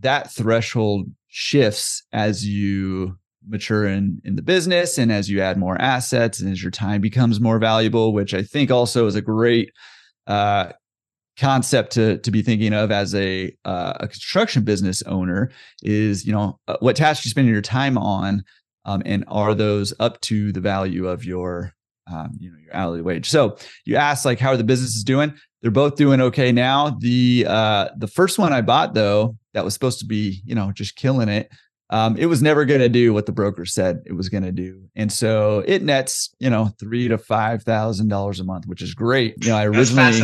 that 0.00 0.32
threshold 0.32 1.06
shifts 1.28 2.02
as 2.12 2.46
you 2.46 3.18
mature 3.46 3.86
in 3.86 4.20
in 4.24 4.36
the 4.36 4.42
business 4.42 4.96
and 4.96 5.12
as 5.12 5.28
you 5.28 5.40
add 5.40 5.58
more 5.58 5.78
assets 5.80 6.40
and 6.40 6.50
as 6.50 6.62
your 6.62 6.70
time 6.70 7.00
becomes 7.00 7.40
more 7.40 7.58
valuable, 7.58 8.14
which 8.14 8.32
I 8.32 8.42
think 8.42 8.70
also 8.70 9.06
is 9.06 9.14
a 9.14 9.20
great 9.20 9.70
uh, 10.26 10.72
concept 11.38 11.92
to 11.92 12.18
to 12.18 12.30
be 12.30 12.42
thinking 12.42 12.72
of 12.72 12.90
as 12.90 13.14
a 13.14 13.54
uh, 13.64 13.94
a 14.00 14.08
construction 14.08 14.62
business 14.62 15.02
owner 15.02 15.50
is 15.82 16.26
you 16.26 16.32
know 16.32 16.58
uh, 16.68 16.76
what 16.80 16.96
tasks 16.96 17.24
you 17.24 17.30
spend 17.30 17.48
your 17.48 17.62
time 17.62 17.98
on 17.98 18.44
um, 18.84 19.02
and 19.04 19.24
are 19.28 19.54
those 19.54 19.92
up 19.98 20.20
to 20.20 20.52
the 20.52 20.60
value 20.60 21.08
of 21.08 21.24
your 21.24 21.72
um, 22.10 22.32
you 22.38 22.50
know 22.50 22.58
your 22.58 22.74
hourly 22.74 23.02
wage. 23.02 23.28
So 23.28 23.56
you 23.84 23.96
ask 23.96 24.24
like 24.24 24.38
how 24.38 24.50
are 24.50 24.56
the 24.56 24.64
businesses 24.64 25.02
doing? 25.04 25.34
They're 25.62 25.70
both 25.70 25.96
doing 25.96 26.20
okay 26.20 26.52
now. 26.52 26.96
The 27.00 27.46
uh 27.48 27.88
the 27.96 28.08
first 28.08 28.38
one 28.38 28.52
i 28.52 28.60
bought 28.60 28.94
though 28.94 29.36
that 29.54 29.64
was 29.64 29.74
supposed 29.74 30.00
to 30.00 30.06
be 30.06 30.42
you 30.44 30.54
know 30.54 30.72
just 30.72 30.96
killing 30.96 31.28
it 31.28 31.50
um, 31.90 32.16
it 32.16 32.26
was 32.26 32.42
never 32.42 32.64
going 32.64 32.80
to 32.80 32.88
do 32.88 33.12
what 33.12 33.26
the 33.26 33.32
broker 33.32 33.66
said 33.66 34.02
it 34.06 34.14
was 34.14 34.28
going 34.28 34.42
to 34.42 34.52
do, 34.52 34.88
and 34.96 35.12
so 35.12 35.62
it 35.66 35.82
nets 35.82 36.34
you 36.38 36.48
know 36.48 36.70
three 36.80 37.08
to 37.08 37.18
five 37.18 37.62
thousand 37.62 38.08
dollars 38.08 38.40
a 38.40 38.44
month, 38.44 38.66
which 38.66 38.82
is 38.82 38.94
great. 38.94 39.34
You 39.42 39.50
know, 39.50 39.56
I 39.56 39.66
originally 39.66 40.22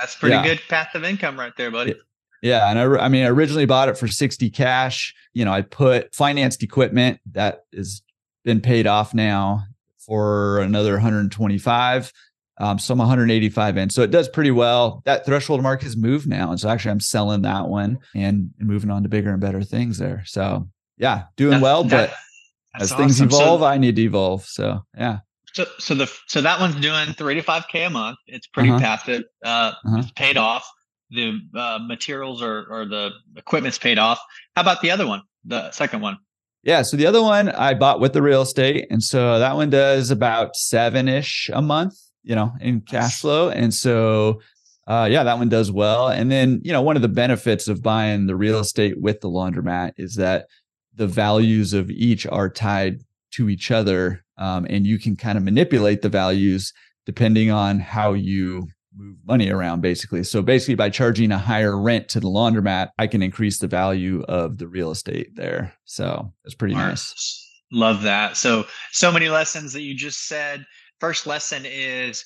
that's 0.00 0.16
pretty 0.16 0.34
yeah. 0.34 0.44
good 0.44 0.60
passive 0.68 1.04
income 1.04 1.38
right 1.38 1.52
there, 1.56 1.70
buddy. 1.70 1.94
Yeah, 2.42 2.70
and 2.70 2.78
I, 2.78 3.04
I 3.04 3.08
mean, 3.08 3.24
I 3.24 3.28
originally 3.28 3.66
bought 3.66 3.88
it 3.88 3.98
for 3.98 4.08
sixty 4.08 4.50
cash. 4.50 5.14
You 5.34 5.44
know, 5.44 5.52
I 5.52 5.62
put 5.62 6.14
financed 6.14 6.62
equipment 6.62 7.20
that 7.32 7.64
has 7.74 8.02
been 8.44 8.60
paid 8.60 8.86
off 8.86 9.14
now 9.14 9.64
for 9.98 10.58
another 10.60 10.94
125. 10.94 12.12
Um, 12.58 12.78
so 12.78 12.92
I'm 12.92 12.98
185 12.98 13.76
in. 13.76 13.90
So 13.90 14.02
it 14.02 14.10
does 14.10 14.28
pretty 14.28 14.50
well. 14.50 15.02
That 15.04 15.24
threshold 15.24 15.62
mark 15.62 15.82
has 15.82 15.96
moved 15.96 16.26
now. 16.26 16.50
And 16.50 16.60
so 16.60 16.68
actually 16.68 16.90
I'm 16.90 17.00
selling 17.00 17.42
that 17.42 17.68
one 17.68 17.98
and, 18.14 18.50
and 18.58 18.68
moving 18.68 18.90
on 18.90 19.02
to 19.04 19.08
bigger 19.08 19.30
and 19.30 19.40
better 19.40 19.62
things 19.62 19.98
there. 19.98 20.22
So 20.26 20.68
yeah, 20.98 21.24
doing 21.36 21.52
that's, 21.52 21.62
well, 21.62 21.84
that, 21.84 22.10
but 22.10 22.82
as 22.82 22.92
awesome. 22.92 23.04
things 23.04 23.20
evolve, 23.20 23.60
so, 23.60 23.66
I 23.66 23.78
need 23.78 23.96
to 23.96 24.02
evolve. 24.02 24.44
So 24.44 24.84
yeah. 24.96 25.20
So, 25.54 25.66
so 25.78 25.94
the 25.94 26.10
so 26.28 26.40
that 26.40 26.60
one's 26.60 26.76
doing 26.76 27.12
three 27.14 27.34
to 27.34 27.42
five 27.42 27.64
k 27.70 27.84
a 27.84 27.90
month. 27.90 28.18
It's 28.26 28.46
pretty 28.46 28.70
uh-huh. 28.70 28.80
passive. 28.80 29.22
Uh, 29.44 29.72
uh-huh. 29.84 29.98
It's 29.98 30.10
paid 30.12 30.36
off. 30.36 30.68
The 31.10 31.40
uh, 31.56 31.80
materials 31.82 32.40
or 32.40 32.66
or 32.70 32.86
the 32.86 33.10
equipment's 33.36 33.78
paid 33.78 33.98
off. 33.98 34.20
How 34.54 34.62
about 34.62 34.80
the 34.80 34.90
other 34.90 35.06
one? 35.06 35.22
The 35.44 35.70
second 35.72 36.02
one. 36.02 36.18
Yeah. 36.62 36.82
So 36.82 36.96
the 36.96 37.06
other 37.06 37.22
one 37.22 37.48
I 37.48 37.74
bought 37.74 38.00
with 38.00 38.12
the 38.12 38.22
real 38.22 38.42
estate, 38.42 38.86
and 38.90 39.02
so 39.02 39.38
that 39.38 39.56
one 39.56 39.70
does 39.70 40.10
about 40.10 40.54
seven 40.54 41.08
ish 41.08 41.50
a 41.52 41.62
month. 41.62 41.94
You 42.22 42.34
know, 42.34 42.52
in 42.60 42.82
cash 42.82 43.20
flow, 43.20 43.48
and 43.48 43.72
so 43.72 44.40
uh, 44.86 45.08
yeah, 45.10 45.24
that 45.24 45.38
one 45.38 45.48
does 45.48 45.72
well. 45.72 46.08
And 46.08 46.30
then 46.30 46.60
you 46.62 46.72
know, 46.72 46.82
one 46.82 46.96
of 46.96 47.02
the 47.02 47.08
benefits 47.08 47.66
of 47.66 47.82
buying 47.82 48.26
the 48.26 48.36
real 48.36 48.58
estate 48.58 49.00
with 49.00 49.20
the 49.20 49.28
laundromat 49.28 49.92
is 49.96 50.14
that 50.16 50.46
the 50.94 51.06
values 51.06 51.72
of 51.72 51.90
each 51.90 52.26
are 52.26 52.50
tied 52.50 53.00
to 53.32 53.48
each 53.48 53.70
other 53.70 54.24
um, 54.38 54.66
and 54.68 54.86
you 54.86 54.98
can 54.98 55.16
kind 55.16 55.38
of 55.38 55.44
manipulate 55.44 56.02
the 56.02 56.08
values 56.08 56.72
depending 57.06 57.50
on 57.50 57.78
how 57.78 58.12
you 58.12 58.66
move 58.96 59.16
money 59.24 59.50
around 59.50 59.80
basically 59.80 60.24
so 60.24 60.42
basically 60.42 60.74
by 60.74 60.90
charging 60.90 61.30
a 61.30 61.38
higher 61.38 61.78
rent 61.78 62.08
to 62.08 62.18
the 62.18 62.28
laundromat 62.28 62.88
i 62.98 63.06
can 63.06 63.22
increase 63.22 63.58
the 63.58 63.68
value 63.68 64.22
of 64.24 64.58
the 64.58 64.66
real 64.66 64.90
estate 64.90 65.34
there 65.36 65.72
so 65.84 66.32
it's 66.44 66.54
pretty 66.54 66.74
nice 66.74 67.46
love 67.72 68.02
that 68.02 68.36
so 68.36 68.64
so 68.90 69.12
many 69.12 69.28
lessons 69.28 69.72
that 69.72 69.82
you 69.82 69.94
just 69.94 70.26
said 70.26 70.66
first 70.98 71.26
lesson 71.26 71.62
is 71.64 72.24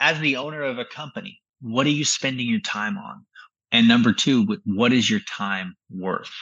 as 0.00 0.20
the 0.20 0.36
owner 0.36 0.62
of 0.62 0.78
a 0.78 0.84
company 0.84 1.42
what 1.62 1.86
are 1.86 1.90
you 1.90 2.04
spending 2.04 2.48
your 2.48 2.60
time 2.60 2.98
on? 2.98 3.24
And 3.70 3.88
number 3.88 4.12
two, 4.12 4.58
what 4.64 4.92
is 4.92 5.08
your 5.08 5.20
time 5.20 5.76
worth? 5.90 6.32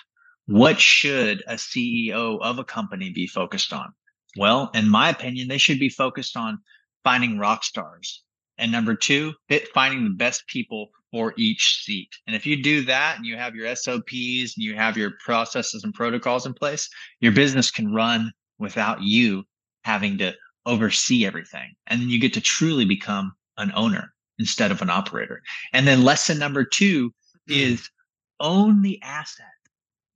What 0.46 0.80
should 0.80 1.44
a 1.46 1.54
CEO 1.54 2.40
of 2.40 2.58
a 2.58 2.64
company 2.64 3.10
be 3.10 3.28
focused 3.28 3.72
on? 3.72 3.92
Well, 4.36 4.70
in 4.74 4.88
my 4.88 5.10
opinion, 5.10 5.48
they 5.48 5.58
should 5.58 5.78
be 5.78 5.88
focused 5.88 6.36
on 6.36 6.58
finding 7.04 7.38
rock 7.38 7.64
stars. 7.64 8.22
And 8.58 8.70
number 8.70 8.94
two, 8.94 9.34
finding 9.74 10.04
the 10.04 10.10
best 10.10 10.46
people 10.46 10.90
for 11.10 11.32
each 11.36 11.82
seat. 11.84 12.10
And 12.26 12.36
if 12.36 12.46
you 12.46 12.62
do 12.62 12.84
that 12.84 13.16
and 13.16 13.26
you 13.26 13.36
have 13.36 13.54
your 13.54 13.74
SOPs 13.74 14.54
and 14.56 14.64
you 14.64 14.76
have 14.76 14.96
your 14.96 15.12
processes 15.24 15.82
and 15.82 15.94
protocols 15.94 16.46
in 16.46 16.54
place, 16.54 16.88
your 17.20 17.32
business 17.32 17.70
can 17.70 17.92
run 17.92 18.32
without 18.58 19.02
you 19.02 19.44
having 19.84 20.18
to 20.18 20.34
oversee 20.66 21.26
everything. 21.26 21.74
And 21.86 22.00
then 22.00 22.08
you 22.10 22.20
get 22.20 22.34
to 22.34 22.40
truly 22.40 22.84
become 22.84 23.32
an 23.56 23.72
owner 23.74 24.12
instead 24.38 24.70
of 24.70 24.82
an 24.82 24.90
operator. 24.90 25.42
And 25.72 25.86
then 25.86 26.04
lesson 26.04 26.38
number 26.38 26.64
two 26.64 27.10
mm. 27.10 27.56
is 27.56 27.88
own 28.38 28.82
the 28.82 29.00
asset, 29.02 29.46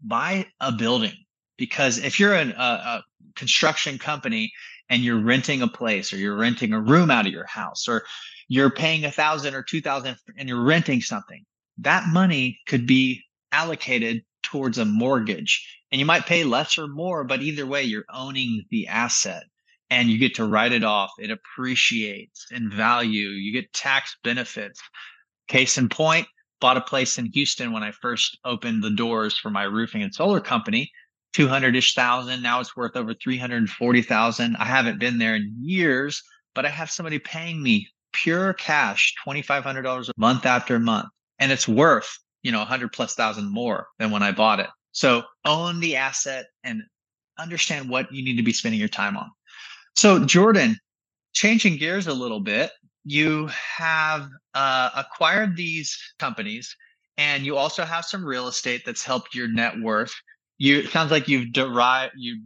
buy 0.02 0.46
a 0.60 0.70
building. 0.70 1.23
Because 1.56 1.98
if 1.98 2.18
you're 2.18 2.34
an, 2.34 2.52
a, 2.52 2.62
a 2.62 3.04
construction 3.36 3.98
company 3.98 4.52
and 4.88 5.02
you're 5.02 5.22
renting 5.22 5.62
a 5.62 5.68
place 5.68 6.12
or 6.12 6.16
you're 6.16 6.36
renting 6.36 6.72
a 6.72 6.80
room 6.80 7.10
out 7.10 7.26
of 7.26 7.32
your 7.32 7.46
house 7.46 7.88
or 7.88 8.04
you're 8.48 8.70
paying 8.70 9.04
a 9.04 9.10
thousand 9.10 9.54
or 9.54 9.62
two 9.62 9.80
thousand 9.80 10.16
and 10.36 10.48
you're 10.48 10.64
renting 10.64 11.00
something, 11.00 11.44
that 11.78 12.08
money 12.08 12.58
could 12.66 12.86
be 12.86 13.22
allocated 13.52 14.22
towards 14.42 14.78
a 14.78 14.84
mortgage 14.84 15.66
and 15.90 16.00
you 16.00 16.04
might 16.06 16.26
pay 16.26 16.42
less 16.42 16.76
or 16.76 16.88
more, 16.88 17.22
but 17.22 17.40
either 17.40 17.66
way, 17.66 17.84
you're 17.84 18.04
owning 18.12 18.64
the 18.70 18.88
asset 18.88 19.44
and 19.90 20.08
you 20.08 20.18
get 20.18 20.34
to 20.34 20.44
write 20.44 20.72
it 20.72 20.82
off. 20.82 21.12
It 21.18 21.30
appreciates 21.30 22.46
in 22.50 22.68
value. 22.68 23.28
You 23.28 23.52
get 23.52 23.72
tax 23.72 24.16
benefits. 24.24 24.80
Case 25.46 25.78
in 25.78 25.88
point, 25.88 26.26
bought 26.60 26.76
a 26.76 26.80
place 26.80 27.16
in 27.18 27.26
Houston 27.26 27.70
when 27.70 27.84
I 27.84 27.92
first 27.92 28.38
opened 28.44 28.82
the 28.82 28.90
doors 28.90 29.38
for 29.38 29.50
my 29.50 29.64
roofing 29.64 30.02
and 30.02 30.12
solar 30.12 30.40
company. 30.40 30.90
200 31.34 31.76
ish 31.76 31.94
thousand. 31.94 32.42
Now 32.42 32.60
it's 32.60 32.76
worth 32.76 32.96
over 32.96 33.14
340,000. 33.14 34.56
I 34.56 34.64
haven't 34.64 35.00
been 35.00 35.18
there 35.18 35.34
in 35.34 35.54
years, 35.60 36.22
but 36.54 36.64
I 36.64 36.68
have 36.68 36.90
somebody 36.90 37.18
paying 37.18 37.62
me 37.62 37.88
pure 38.12 38.52
cash, 38.52 39.14
$2,500 39.26 40.08
a 40.08 40.12
month 40.16 40.46
after 40.46 40.78
month. 40.78 41.08
And 41.38 41.50
it's 41.50 41.68
worth, 41.68 42.18
you 42.42 42.52
know, 42.52 42.58
100 42.58 42.92
plus 42.92 43.14
thousand 43.14 43.52
more 43.52 43.88
than 43.98 44.10
when 44.10 44.22
I 44.22 44.32
bought 44.32 44.60
it. 44.60 44.68
So 44.92 45.24
own 45.44 45.80
the 45.80 45.96
asset 45.96 46.46
and 46.62 46.82
understand 47.38 47.90
what 47.90 48.12
you 48.12 48.24
need 48.24 48.36
to 48.36 48.42
be 48.42 48.52
spending 48.52 48.78
your 48.78 48.88
time 48.88 49.16
on. 49.16 49.28
So, 49.96 50.24
Jordan, 50.24 50.76
changing 51.32 51.76
gears 51.78 52.06
a 52.06 52.14
little 52.14 52.40
bit, 52.40 52.70
you 53.04 53.48
have 53.48 54.28
uh, 54.54 54.90
acquired 54.94 55.56
these 55.56 55.98
companies 56.18 56.74
and 57.16 57.44
you 57.44 57.56
also 57.56 57.84
have 57.84 58.04
some 58.04 58.24
real 58.24 58.48
estate 58.48 58.82
that's 58.84 59.04
helped 59.04 59.34
your 59.34 59.48
net 59.48 59.74
worth. 59.80 60.14
You 60.58 60.78
it 60.78 60.90
sounds 60.90 61.10
like 61.10 61.28
you've 61.28 61.52
derived 61.52 62.14
you 62.16 62.40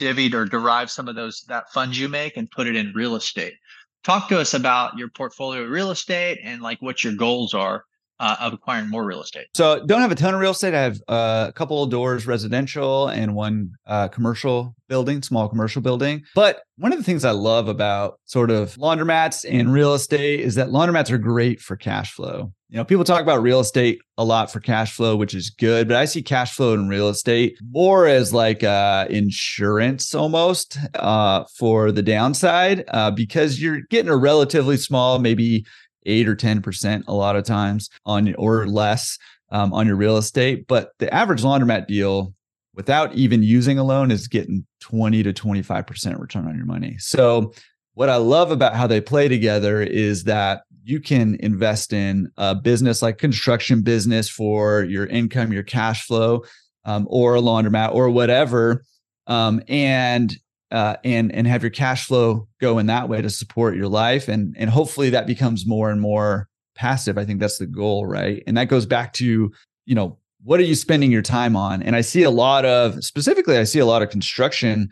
divvied 0.00 0.34
or 0.34 0.44
derived 0.44 0.90
some 0.90 1.08
of 1.08 1.14
those 1.14 1.44
that 1.48 1.70
funds 1.72 1.98
you 1.98 2.08
make 2.08 2.36
and 2.36 2.50
put 2.50 2.66
it 2.66 2.76
in 2.76 2.92
real 2.94 3.16
estate. 3.16 3.54
Talk 4.02 4.28
to 4.28 4.38
us 4.38 4.52
about 4.52 4.98
your 4.98 5.08
portfolio 5.08 5.62
of 5.62 5.70
real 5.70 5.90
estate 5.90 6.38
and 6.42 6.60
like 6.60 6.82
what 6.82 7.02
your 7.02 7.14
goals 7.14 7.54
are 7.54 7.84
uh, 8.20 8.36
of 8.40 8.52
acquiring 8.52 8.88
more 8.88 9.04
real 9.04 9.22
estate? 9.22 9.46
So 9.54 9.84
don't 9.86 10.00
have 10.00 10.12
a 10.12 10.14
ton 10.14 10.34
of 10.34 10.40
real 10.40 10.52
estate. 10.52 10.74
I 10.74 10.82
have 10.82 11.00
uh, 11.08 11.46
a 11.48 11.52
couple 11.52 11.82
of 11.82 11.90
doors 11.90 12.26
residential 12.26 13.08
and 13.08 13.34
one 13.34 13.72
uh, 13.86 14.08
commercial 14.08 14.74
building, 14.88 15.22
small 15.22 15.48
commercial 15.48 15.82
building. 15.82 16.22
But 16.34 16.62
one 16.76 16.92
of 16.92 16.98
the 16.98 17.04
things 17.04 17.24
I 17.24 17.32
love 17.32 17.68
about 17.68 18.20
sort 18.24 18.50
of 18.50 18.74
laundromats 18.76 19.44
and 19.48 19.72
real 19.72 19.94
estate 19.94 20.40
is 20.40 20.54
that 20.54 20.68
laundromats 20.68 21.10
are 21.10 21.18
great 21.18 21.60
for 21.60 21.76
cash 21.76 22.12
flow. 22.12 22.52
You 22.74 22.78
know, 22.78 22.84
people 22.84 23.04
talk 23.04 23.22
about 23.22 23.40
real 23.40 23.60
estate 23.60 24.02
a 24.18 24.24
lot 24.24 24.50
for 24.50 24.58
cash 24.58 24.96
flow, 24.96 25.14
which 25.14 25.32
is 25.32 25.48
good, 25.48 25.86
but 25.86 25.96
I 25.96 26.06
see 26.06 26.22
cash 26.22 26.56
flow 26.56 26.74
in 26.74 26.88
real 26.88 27.08
estate 27.08 27.56
more 27.70 28.08
as 28.08 28.34
like 28.34 28.64
uh, 28.64 29.06
insurance 29.08 30.12
almost 30.12 30.76
uh, 30.96 31.44
for 31.56 31.92
the 31.92 32.02
downside 32.02 32.82
uh, 32.88 33.12
because 33.12 33.62
you're 33.62 33.82
getting 33.90 34.10
a 34.10 34.16
relatively 34.16 34.76
small, 34.76 35.20
maybe 35.20 35.64
eight 36.06 36.28
or 36.28 36.34
10% 36.34 37.04
a 37.06 37.14
lot 37.14 37.36
of 37.36 37.44
times 37.44 37.90
on 38.06 38.34
or 38.34 38.66
less 38.66 39.18
um, 39.52 39.72
on 39.72 39.86
your 39.86 39.94
real 39.94 40.16
estate. 40.16 40.66
But 40.66 40.94
the 40.98 41.14
average 41.14 41.42
laundromat 41.42 41.86
deal 41.86 42.34
without 42.74 43.14
even 43.14 43.44
using 43.44 43.78
a 43.78 43.84
loan 43.84 44.10
is 44.10 44.26
getting 44.26 44.66
20 44.80 45.22
to 45.22 45.32
25% 45.32 46.18
return 46.18 46.48
on 46.48 46.56
your 46.56 46.66
money. 46.66 46.96
So 46.98 47.52
what 47.94 48.08
I 48.08 48.16
love 48.16 48.50
about 48.50 48.74
how 48.74 48.86
they 48.86 49.00
play 49.00 49.28
together 49.28 49.82
is 49.82 50.24
that 50.24 50.62
you 50.84 51.00
can 51.00 51.36
invest 51.40 51.92
in 51.92 52.30
a 52.36 52.54
business 52.54 53.00
like 53.00 53.18
construction 53.18 53.82
business 53.82 54.28
for 54.28 54.84
your 54.84 55.06
income, 55.06 55.52
your 55.52 55.62
cash 55.62 56.06
flow, 56.06 56.44
um, 56.84 57.06
or 57.08 57.36
a 57.36 57.40
laundromat 57.40 57.94
or 57.94 58.10
whatever. 58.10 58.84
Um, 59.26 59.62
and 59.68 60.36
uh, 60.70 60.96
and 61.04 61.32
and 61.32 61.46
have 61.46 61.62
your 61.62 61.70
cash 61.70 62.06
flow 62.06 62.48
go 62.60 62.78
in 62.78 62.86
that 62.86 63.08
way 63.08 63.22
to 63.22 63.30
support 63.30 63.76
your 63.76 63.88
life 63.88 64.26
and 64.26 64.56
and 64.58 64.68
hopefully 64.68 65.08
that 65.10 65.26
becomes 65.26 65.64
more 65.66 65.88
and 65.88 66.00
more 66.00 66.48
passive 66.74 67.16
i 67.16 67.24
think 67.24 67.38
that's 67.38 67.58
the 67.58 67.66
goal 67.66 68.06
right 68.06 68.42
and 68.46 68.56
that 68.56 68.64
goes 68.64 68.84
back 68.84 69.12
to 69.12 69.52
you 69.86 69.94
know 69.94 70.18
what 70.42 70.58
are 70.58 70.64
you 70.64 70.74
spending 70.74 71.12
your 71.12 71.22
time 71.22 71.54
on 71.54 71.80
and 71.80 71.94
i 71.94 72.00
see 72.00 72.24
a 72.24 72.30
lot 72.30 72.64
of 72.64 73.04
specifically 73.04 73.56
i 73.56 73.62
see 73.62 73.78
a 73.78 73.86
lot 73.86 74.02
of 74.02 74.10
construction 74.10 74.90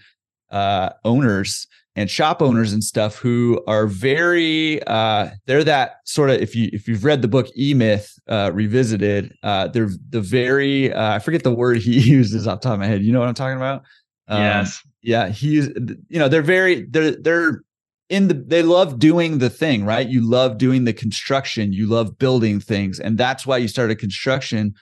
uh, 0.50 0.90
owners 1.04 1.66
and 1.94 2.11
shop 2.11 2.40
owners 2.40 2.72
and 2.72 2.82
stuff 2.82 3.16
who 3.16 3.62
are 3.66 3.87
very 3.87 4.82
uh, 4.84 5.28
they're 5.46 5.64
that 5.64 5.96
sort 6.04 6.30
of 6.30 6.40
if 6.40 6.56
you 6.56 6.70
if 6.72 6.88
you've 6.88 7.04
read 7.04 7.22
the 7.22 7.28
book 7.28 7.49
e-myth 7.56 8.18
uh, 8.28 8.50
revisited 8.54 9.34
uh, 9.42 9.68
they're 9.68 9.90
the 10.11 10.20
very 10.20 10.92
uh, 10.92 11.14
i 11.14 11.18
forget 11.18 11.42
the 11.42 11.54
word 11.54 11.78
he 11.78 12.00
uses 12.11 12.46
off 12.46 12.61
the 12.61 12.68
top 12.68 12.75
of 12.75 12.80
my 12.80 12.87
head. 12.87 13.02
You 13.02 13.12
know 13.12 13.20
what 13.20 13.28
i'm 13.28 13.34
talking 13.34 13.56
about? 13.56 13.82
Um, 14.28 14.40
yes. 14.40 14.82
yeah, 15.02 15.28
he's 15.28 15.68
you 16.08 16.18
know, 16.18 16.28
they're 16.28 16.42
very 16.42 16.87
they're 16.87 17.12
they're 17.12 17.62
in 18.08 18.28
the 18.28 18.34
they 18.34 18.62
love 18.62 18.99
doing 18.99 19.38
the 19.38 19.50
thing, 19.50 19.84
right? 19.84 20.08
You 20.08 20.28
love 20.28 20.58
doing 20.58 20.84
the 20.84 20.92
construction, 20.92 21.72
you 21.72 21.87
love 21.87 22.18
building 22.18 22.61
things, 22.61 23.00
and 23.00 23.18
that's 23.18 23.46
why 23.46 23.58
you 23.58 23.68
start 23.68 23.90
a 23.90 23.96
construction 23.96 24.75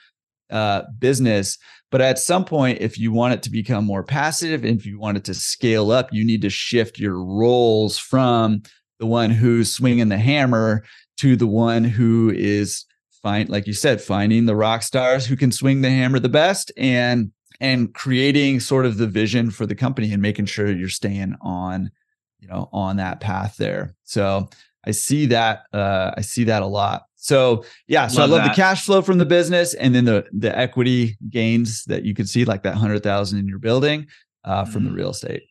uh, 0.49 0.83
business. 0.99 1.57
But 1.91 2.01
at 2.01 2.17
some 2.17 2.45
point, 2.45 2.79
if 2.81 2.97
you 2.97 3.11
want 3.11 3.33
it 3.33 3.43
to 3.43 3.51
become 3.51 3.85
more 3.85 4.03
passive, 4.03 4.63
if 4.65 4.85
you 4.85 4.97
want 4.97 5.17
it 5.17 5.25
to 5.25 5.33
scale 5.33 5.91
up, 5.91 6.11
you 6.11 6.25
need 6.25 6.41
to 6.41 6.49
shift 6.49 6.97
your 6.97 7.21
roles 7.21 7.97
from 7.97 8.63
the 8.99 9.05
one 9.05 9.29
who's 9.29 9.71
swinging 9.71 10.09
the 10.09 10.17
hammer 10.17 10.83
to 11.17 11.35
the 11.35 11.47
one 11.47 11.83
who 11.83 12.31
is 12.33 12.85
find 13.21 13.49
like 13.49 13.67
you 13.67 13.73
said 13.73 14.01
finding 14.01 14.45
the 14.45 14.55
rock 14.55 14.81
stars 14.81 15.27
who 15.27 15.35
can 15.35 15.51
swing 15.51 15.81
the 15.81 15.89
hammer 15.89 16.17
the 16.17 16.29
best 16.29 16.71
and 16.77 17.31
and 17.59 17.93
creating 17.93 18.59
sort 18.59 18.87
of 18.87 18.97
the 18.97 19.05
vision 19.05 19.51
for 19.51 19.67
the 19.67 19.75
company 19.75 20.11
and 20.11 20.21
making 20.21 20.45
sure 20.45 20.71
you're 20.71 20.89
staying 20.89 21.35
on 21.41 21.91
you 22.39 22.47
know 22.47 22.69
on 22.71 22.97
that 22.97 23.19
path 23.19 23.57
there. 23.57 23.93
So 24.03 24.49
i 24.85 24.91
see 24.91 25.27
that 25.27 25.63
uh 25.73 26.11
i 26.17 26.21
see 26.21 26.45
that 26.45 26.63
a 26.63 26.67
lot 26.67 27.03
so 27.21 27.63
yeah 27.87 28.07
so 28.07 28.21
love 28.21 28.29
i 28.29 28.33
love 28.33 28.43
that. 28.43 28.55
the 28.55 28.61
cash 28.61 28.85
flow 28.85 29.01
from 29.01 29.17
the 29.17 29.25
business 29.25 29.73
and 29.75 29.95
then 29.95 30.05
the 30.05 30.25
the 30.31 30.55
equity 30.57 31.17
gains 31.29 31.83
that 31.85 32.03
you 32.03 32.13
can 32.13 32.25
see 32.25 32.45
like 32.45 32.63
that 32.63 32.73
100000 32.73 33.39
in 33.39 33.47
your 33.47 33.59
building 33.59 34.05
uh, 34.43 34.65
from 34.65 34.83
mm-hmm. 34.83 34.91
the 34.91 34.95
real 34.95 35.11
estate 35.11 35.43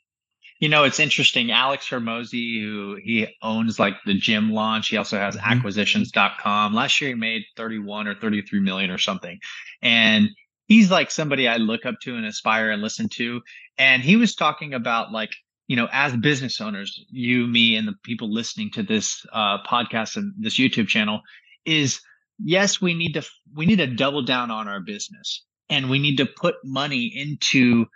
you 0.59 0.69
know 0.69 0.85
it's 0.85 1.01
interesting 1.01 1.51
alex 1.51 1.89
Hormozi, 1.89 2.61
who 2.61 2.99
he 3.03 3.27
owns 3.43 3.79
like 3.79 3.95
the 4.05 4.15
gym 4.15 4.53
launch 4.53 4.89
he 4.89 4.97
also 4.97 5.19
has 5.19 5.37
mm-hmm. 5.37 5.53
acquisitions.com 5.53 6.75
last 6.75 7.01
year 7.01 7.11
he 7.11 7.15
made 7.15 7.43
31 7.57 8.09
or 8.09 8.15
33 8.15 8.61
million 8.61 8.91
or 8.91 8.99
something 8.99 9.39
and 9.83 10.31
he's 10.71 10.89
like 10.89 11.11
somebody 11.11 11.49
I 11.49 11.57
look 11.57 11.85
up 11.85 11.97
to 12.03 12.15
and 12.15 12.25
aspire 12.25 12.71
and 12.71 12.81
listen 12.81 13.09
to. 13.17 13.43
And 13.77 14.03
he 14.03 14.15
was 14.15 14.37
talking 14.37 14.73
about 14.73 15.11
like, 15.11 15.33
you 15.67 15.75
know, 15.75 15.89
as 15.91 16.17
business 16.17 16.61
owners, 16.61 17.05
you, 17.11 17.49
me, 17.49 17.75
and 17.75 17.89
the 17.89 17.95
people 18.05 18.33
listening 18.33 18.71
to 18.75 18.85
this 18.85 19.27
uh, 19.33 19.59
podcast 19.65 20.17
and 20.17 20.33
this 20.39 20.59
YouTube 20.59 20.87
channel, 20.87 21.23
is 21.65 22.01
yes, 22.39 22.81
we 22.81 22.95
need 22.95 23.15
to 23.15 23.23
we 23.55 23.67
need 23.67 23.77
to 23.77 23.87
double 23.87 24.23
down 24.23 24.51
on 24.51 24.69
our 24.69 24.81
business, 24.81 25.45
and 25.69 25.91
we 25.91 25.99
need 25.99 26.17
to 26.17 26.27
put 26.27 26.57
money 26.65 27.07
into 27.15 27.87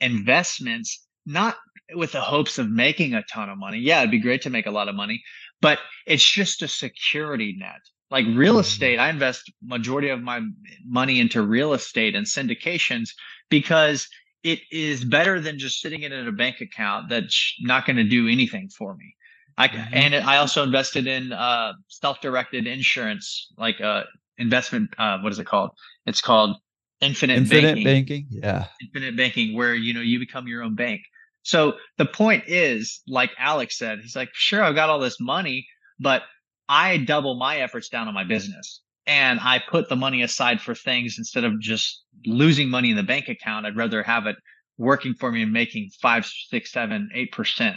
investments, 0.00 1.06
not 1.24 1.56
with 1.94 2.12
the 2.12 2.20
hopes 2.20 2.58
of 2.58 2.68
making 2.70 3.14
a 3.14 3.22
ton 3.22 3.48
of 3.48 3.58
money. 3.58 3.78
Yeah, 3.78 4.00
it'd 4.00 4.10
be 4.10 4.18
great 4.18 4.42
to 4.42 4.50
make 4.50 4.66
a 4.66 4.70
lot 4.70 4.88
of 4.88 4.94
money, 4.94 5.22
but 5.60 5.78
it's 6.06 6.28
just 6.28 6.62
a 6.62 6.68
security 6.68 7.54
net 7.58 7.80
like 8.10 8.24
real 8.34 8.54
mm-hmm. 8.54 8.60
estate 8.60 8.98
i 8.98 9.08
invest 9.08 9.52
majority 9.62 10.08
of 10.08 10.20
my 10.22 10.40
money 10.86 11.20
into 11.20 11.42
real 11.42 11.72
estate 11.72 12.14
and 12.14 12.26
syndications 12.26 13.10
because 13.50 14.08
it 14.42 14.60
is 14.70 15.04
better 15.04 15.40
than 15.40 15.58
just 15.58 15.80
sitting 15.80 16.02
it 16.02 16.12
in 16.12 16.28
a 16.28 16.32
bank 16.32 16.60
account 16.60 17.08
that's 17.08 17.54
not 17.60 17.84
going 17.86 17.96
to 17.96 18.04
do 18.04 18.28
anything 18.28 18.68
for 18.68 18.94
me 18.94 19.15
I, 19.58 19.68
mm-hmm. 19.68 19.94
and 19.94 20.14
I 20.14 20.36
also 20.38 20.62
invested 20.62 21.06
in 21.06 21.32
uh, 21.32 21.72
self-directed 21.88 22.66
insurance, 22.66 23.52
like 23.56 23.80
uh, 23.80 24.04
investment. 24.38 24.90
Uh, 24.98 25.18
what 25.20 25.32
is 25.32 25.38
it 25.38 25.46
called? 25.46 25.70
It's 26.04 26.20
called 26.20 26.56
infinite, 27.00 27.38
infinite 27.38 27.82
banking. 27.82 27.84
banking. 27.84 28.26
Yeah, 28.30 28.66
infinite 28.82 29.16
banking, 29.16 29.56
where 29.56 29.74
you 29.74 29.94
know 29.94 30.00
you 30.02 30.18
become 30.18 30.46
your 30.46 30.62
own 30.62 30.74
bank. 30.74 31.00
So 31.42 31.74
the 31.96 32.06
point 32.06 32.44
is, 32.48 33.00
like 33.06 33.30
Alex 33.38 33.78
said, 33.78 34.00
he's 34.00 34.16
like, 34.16 34.30
sure, 34.32 34.64
I've 34.64 34.74
got 34.74 34.90
all 34.90 34.98
this 34.98 35.20
money, 35.20 35.66
but 36.00 36.22
I 36.68 36.98
double 36.98 37.36
my 37.36 37.58
efforts 37.58 37.88
down 37.88 38.08
on 38.08 38.14
my 38.14 38.24
business 38.24 38.80
and 39.06 39.38
I 39.40 39.62
put 39.70 39.88
the 39.88 39.96
money 39.96 40.22
aside 40.22 40.60
for 40.60 40.74
things 40.74 41.16
instead 41.18 41.44
of 41.44 41.60
just 41.60 42.02
losing 42.24 42.68
money 42.68 42.90
in 42.90 42.96
the 42.96 43.04
bank 43.04 43.28
account. 43.28 43.66
I'd 43.66 43.76
rather 43.76 44.02
have 44.02 44.26
it 44.26 44.36
working 44.76 45.14
for 45.14 45.30
me 45.30 45.42
and 45.42 45.52
making 45.52 45.90
five, 46.02 46.26
six, 46.26 46.72
seven, 46.72 47.08
eight 47.14 47.32
percent. 47.32 47.76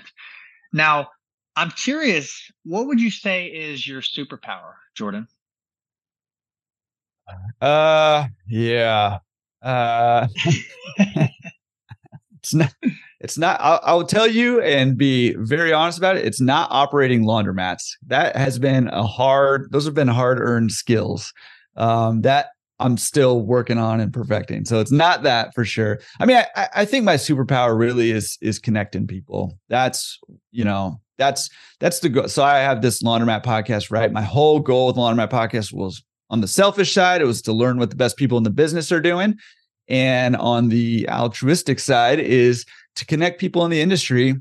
Now, 0.73 1.09
I'm 1.59 1.71
curious, 1.71 2.49
what 2.63 2.87
would 2.87 3.01
you 3.01 3.11
say 3.11 3.47
is 3.47 3.85
your 3.85 3.99
superpower, 3.99 4.75
Jordan? 4.95 5.27
Uh, 7.59 8.27
yeah. 8.47 9.17
Uh, 9.61 10.27
it's 12.37 12.53
not. 12.53 12.73
It's 13.19 13.37
not. 13.37 13.59
I'll, 13.59 13.79
I'll, 13.83 14.05
tell 14.05 14.25
you 14.25 14.61
and 14.61 14.97
be 14.97 15.33
very 15.33 15.73
honest 15.73 15.97
about 15.97 16.15
it. 16.15 16.23
It's 16.23 16.39
not 16.39 16.69
operating 16.71 17.25
laundromats. 17.25 17.89
That 18.07 18.37
has 18.37 18.57
been 18.57 18.87
a 18.87 19.03
hard. 19.03 19.67
Those 19.71 19.83
have 19.83 19.93
been 19.93 20.07
hard 20.07 20.39
earned 20.39 20.71
skills. 20.71 21.33
Um, 21.75 22.21
that 22.21 22.51
I'm 22.79 22.97
still 22.97 23.41
working 23.41 23.77
on 23.77 23.99
and 23.99 24.13
perfecting. 24.13 24.65
So 24.65 24.79
it's 24.79 24.91
not 24.91 25.23
that 25.23 25.53
for 25.53 25.65
sure. 25.65 25.99
I 26.19 26.25
mean, 26.25 26.37
I, 26.55 26.69
I 26.75 26.85
think 26.85 27.03
my 27.03 27.15
superpower 27.15 27.77
really 27.77 28.11
is 28.11 28.37
is 28.41 28.59
connecting 28.59 29.07
people. 29.07 29.57
That's 29.67 30.19
you 30.51 30.63
know 30.63 31.01
that's 31.17 31.49
that's 31.79 31.99
the 31.99 32.09
goal. 32.09 32.27
So 32.27 32.43
I 32.43 32.59
have 32.59 32.81
this 32.81 33.03
laundromat 33.03 33.43
podcast, 33.43 33.91
right? 33.91 34.11
My 34.11 34.21
whole 34.21 34.59
goal 34.59 34.87
with 34.87 34.95
laundromat 34.95 35.29
podcast 35.29 35.73
was 35.73 36.03
on 36.29 36.41
the 36.41 36.47
selfish 36.47 36.93
side, 36.93 37.21
it 37.21 37.25
was 37.25 37.41
to 37.43 37.53
learn 37.53 37.77
what 37.79 37.89
the 37.89 37.95
best 37.95 38.17
people 38.17 38.37
in 38.37 38.43
the 38.43 38.49
business 38.49 38.91
are 38.91 39.01
doing. 39.01 39.37
And 39.87 40.35
on 40.35 40.69
the 40.69 41.09
altruistic 41.09 41.79
side 41.79 42.19
is 42.19 42.65
to 42.95 43.05
connect 43.05 43.39
people 43.39 43.65
in 43.65 43.71
the 43.71 43.81
industry 43.81 44.35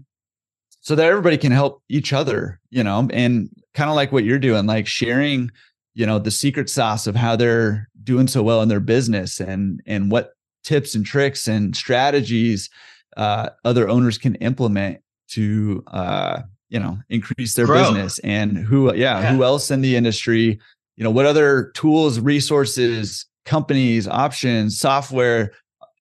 so 0.80 0.94
that 0.94 1.06
everybody 1.06 1.38
can 1.38 1.52
help 1.52 1.82
each 1.88 2.12
other, 2.12 2.60
you 2.70 2.84
know, 2.84 3.08
and 3.12 3.48
kind 3.74 3.88
of 3.88 3.96
like 3.96 4.12
what 4.12 4.24
you're 4.24 4.38
doing, 4.38 4.66
like 4.66 4.86
sharing, 4.86 5.50
you 5.98 6.06
know, 6.06 6.20
the 6.20 6.30
secret 6.30 6.70
sauce 6.70 7.08
of 7.08 7.16
how 7.16 7.34
they're 7.34 7.88
doing 8.04 8.28
so 8.28 8.40
well 8.40 8.62
in 8.62 8.68
their 8.68 8.78
business 8.78 9.40
and 9.40 9.82
and 9.84 10.12
what 10.12 10.34
tips 10.62 10.94
and 10.94 11.04
tricks 11.04 11.48
and 11.48 11.74
strategies 11.74 12.70
uh, 13.16 13.48
other 13.64 13.88
owners 13.88 14.16
can 14.16 14.36
implement 14.36 15.00
to 15.30 15.82
uh, 15.88 16.42
you 16.68 16.78
know 16.78 16.98
increase 17.08 17.54
their 17.54 17.66
Grow. 17.66 17.82
business 17.82 18.20
and 18.20 18.56
who 18.56 18.94
yeah, 18.94 19.20
yeah. 19.20 19.34
who 19.34 19.42
else 19.42 19.72
in 19.72 19.80
the 19.80 19.96
industry 19.96 20.60
you 20.96 21.02
know 21.02 21.10
what 21.10 21.26
other 21.26 21.72
tools 21.74 22.20
resources 22.20 23.26
companies 23.44 24.06
options 24.06 24.78
software 24.78 25.50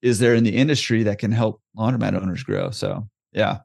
is 0.03 0.19
there 0.19 0.35
in 0.35 0.43
the 0.43 0.55
industry 0.55 1.01
that 1.03 1.17
can 1.17 1.31
help 1.31 1.59
laundromat 1.75 2.13
owners 2.13 2.43
grow? 2.43 2.69
So 2.69 3.07
yeah 3.33 3.57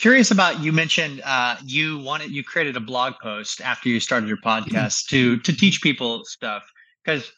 curious 0.00 0.30
about 0.30 0.60
you 0.60 0.72
mentioned 0.72 1.20
uh, 1.24 1.56
you 1.64 1.98
wanted 1.98 2.30
you 2.30 2.42
created 2.42 2.76
a 2.76 2.80
blog 2.80 3.14
post 3.22 3.60
after 3.60 3.88
you 3.88 4.00
started 4.00 4.28
your 4.28 4.38
podcast 4.38 5.06
to 5.06 5.38
to 5.40 5.52
teach 5.52 5.82
people 5.82 6.24
stuff 6.24 6.62
because 7.04 7.30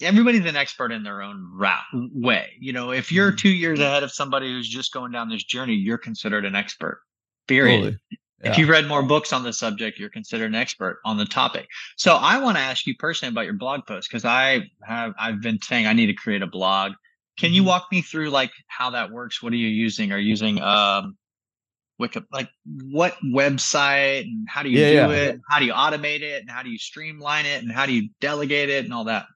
everybody's 0.00 0.44
an 0.44 0.56
expert 0.56 0.92
in 0.92 1.02
their 1.02 1.22
own 1.22 1.48
route 1.54 1.82
way 2.12 2.50
you 2.58 2.72
know 2.72 2.90
if 2.90 3.12
you're 3.12 3.28
mm-hmm. 3.28 3.36
two 3.36 3.50
years 3.50 3.80
ahead 3.80 4.02
of 4.02 4.10
somebody 4.10 4.50
who's 4.50 4.68
just 4.68 4.92
going 4.92 5.12
down 5.12 5.28
this 5.28 5.44
journey 5.44 5.74
you're 5.74 5.98
considered 5.98 6.44
an 6.44 6.54
expert 6.54 7.00
period 7.46 7.76
totally. 7.76 7.98
Yeah. 8.40 8.52
If 8.52 8.58
you've 8.58 8.68
read 8.68 8.86
more 8.86 9.02
books 9.02 9.32
on 9.32 9.42
the 9.42 9.52
subject, 9.52 9.98
you're 9.98 10.10
considered 10.10 10.46
an 10.46 10.54
expert 10.54 11.00
on 11.04 11.16
the 11.16 11.24
topic. 11.24 11.66
So 11.96 12.14
I 12.14 12.38
want 12.38 12.56
to 12.56 12.62
ask 12.62 12.86
you 12.86 12.94
personally 12.96 13.32
about 13.32 13.46
your 13.46 13.54
blog 13.54 13.84
post 13.84 14.08
because 14.08 14.24
I 14.24 14.70
have 14.84 15.12
I've 15.18 15.40
been 15.40 15.60
saying 15.60 15.88
I 15.88 15.92
need 15.92 16.06
to 16.06 16.14
create 16.14 16.40
a 16.40 16.46
blog. 16.46 16.92
Can 17.36 17.52
you 17.52 17.62
mm-hmm. 17.62 17.68
walk 17.68 17.88
me 17.90 18.00
through 18.00 18.30
like 18.30 18.52
how 18.68 18.90
that 18.90 19.10
works? 19.10 19.42
What 19.42 19.52
are 19.52 19.56
you 19.56 19.66
using? 19.66 20.12
Are 20.12 20.18
you 20.18 20.28
using 20.28 20.60
um 20.62 21.16
Wiki, 21.98 22.20
like 22.32 22.48
what 22.84 23.16
website 23.24 24.22
and 24.22 24.48
how 24.48 24.62
do 24.62 24.70
you 24.70 24.78
yeah, 24.78 25.06
do 25.06 25.12
yeah. 25.12 25.18
it? 25.20 25.40
How 25.48 25.58
do 25.58 25.64
you 25.64 25.72
automate 25.72 26.22
it 26.22 26.40
and 26.40 26.50
how 26.50 26.62
do 26.62 26.70
you 26.70 26.78
streamline 26.78 27.46
it 27.46 27.62
and 27.62 27.72
how 27.72 27.86
do 27.86 27.92
you 27.92 28.08
delegate 28.20 28.70
it 28.70 28.84
and 28.84 28.94
all 28.94 29.04
that? 29.04 29.26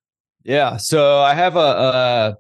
Yeah. 0.45 0.77
So 0.77 1.21
I 1.21 1.35
have 1.35 1.57
a, 1.57 1.59
uh, 1.59 2.35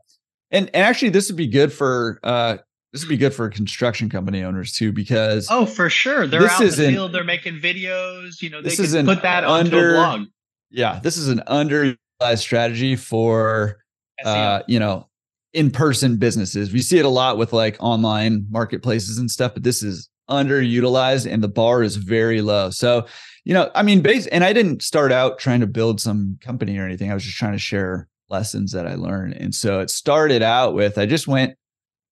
and, 0.50 0.70
and 0.74 0.84
actually 0.84 1.10
this 1.10 1.28
would 1.28 1.36
be 1.36 1.46
good 1.46 1.72
for, 1.72 2.20
uh, 2.22 2.58
this 2.92 3.02
would 3.02 3.08
be 3.08 3.16
good 3.16 3.32
for 3.32 3.48
construction 3.48 4.10
company 4.10 4.42
owners 4.42 4.72
too, 4.72 4.92
because 4.92 5.48
oh, 5.50 5.64
for 5.64 5.88
sure, 5.88 6.26
they're 6.26 6.46
out 6.46 6.60
in 6.60 6.68
the 6.68 6.86
an, 6.88 6.92
field, 6.92 7.12
they're 7.12 7.24
making 7.24 7.58
videos. 7.58 8.42
You 8.42 8.50
know, 8.50 8.60
they 8.60 8.76
can 8.76 9.06
put 9.06 9.22
that 9.22 9.44
under, 9.44 9.76
onto 9.76 9.78
a 9.78 9.92
blog. 9.94 10.28
Yeah, 10.70 11.00
this 11.02 11.16
is 11.16 11.28
an 11.28 11.42
underutilized 11.48 11.96
strategy 12.38 12.96
for 12.96 13.82
uh, 14.26 14.62
you 14.68 14.78
know 14.78 15.08
in-person 15.54 16.18
businesses. 16.18 16.70
We 16.70 16.82
see 16.82 16.98
it 16.98 17.06
a 17.06 17.08
lot 17.08 17.38
with 17.38 17.54
like 17.54 17.78
online 17.80 18.46
marketplaces 18.50 19.16
and 19.16 19.30
stuff, 19.30 19.54
but 19.54 19.62
this 19.62 19.82
is 19.82 20.10
underutilized 20.32 21.30
and 21.30 21.42
the 21.42 21.48
bar 21.48 21.82
is 21.82 21.96
very 21.96 22.40
low. 22.40 22.70
So, 22.70 23.06
you 23.44 23.54
know, 23.54 23.70
I 23.74 23.82
mean, 23.82 24.00
base 24.00 24.26
and 24.28 24.44
I 24.44 24.52
didn't 24.52 24.82
start 24.82 25.12
out 25.12 25.38
trying 25.38 25.60
to 25.60 25.66
build 25.66 26.00
some 26.00 26.38
company 26.40 26.78
or 26.78 26.84
anything. 26.84 27.10
I 27.10 27.14
was 27.14 27.24
just 27.24 27.36
trying 27.36 27.52
to 27.52 27.58
share 27.58 28.08
lessons 28.28 28.72
that 28.72 28.86
I 28.86 28.94
learned. 28.94 29.34
And 29.34 29.54
so 29.54 29.80
it 29.80 29.90
started 29.90 30.42
out 30.42 30.74
with 30.74 30.98
I 30.98 31.06
just 31.06 31.28
went 31.28 31.56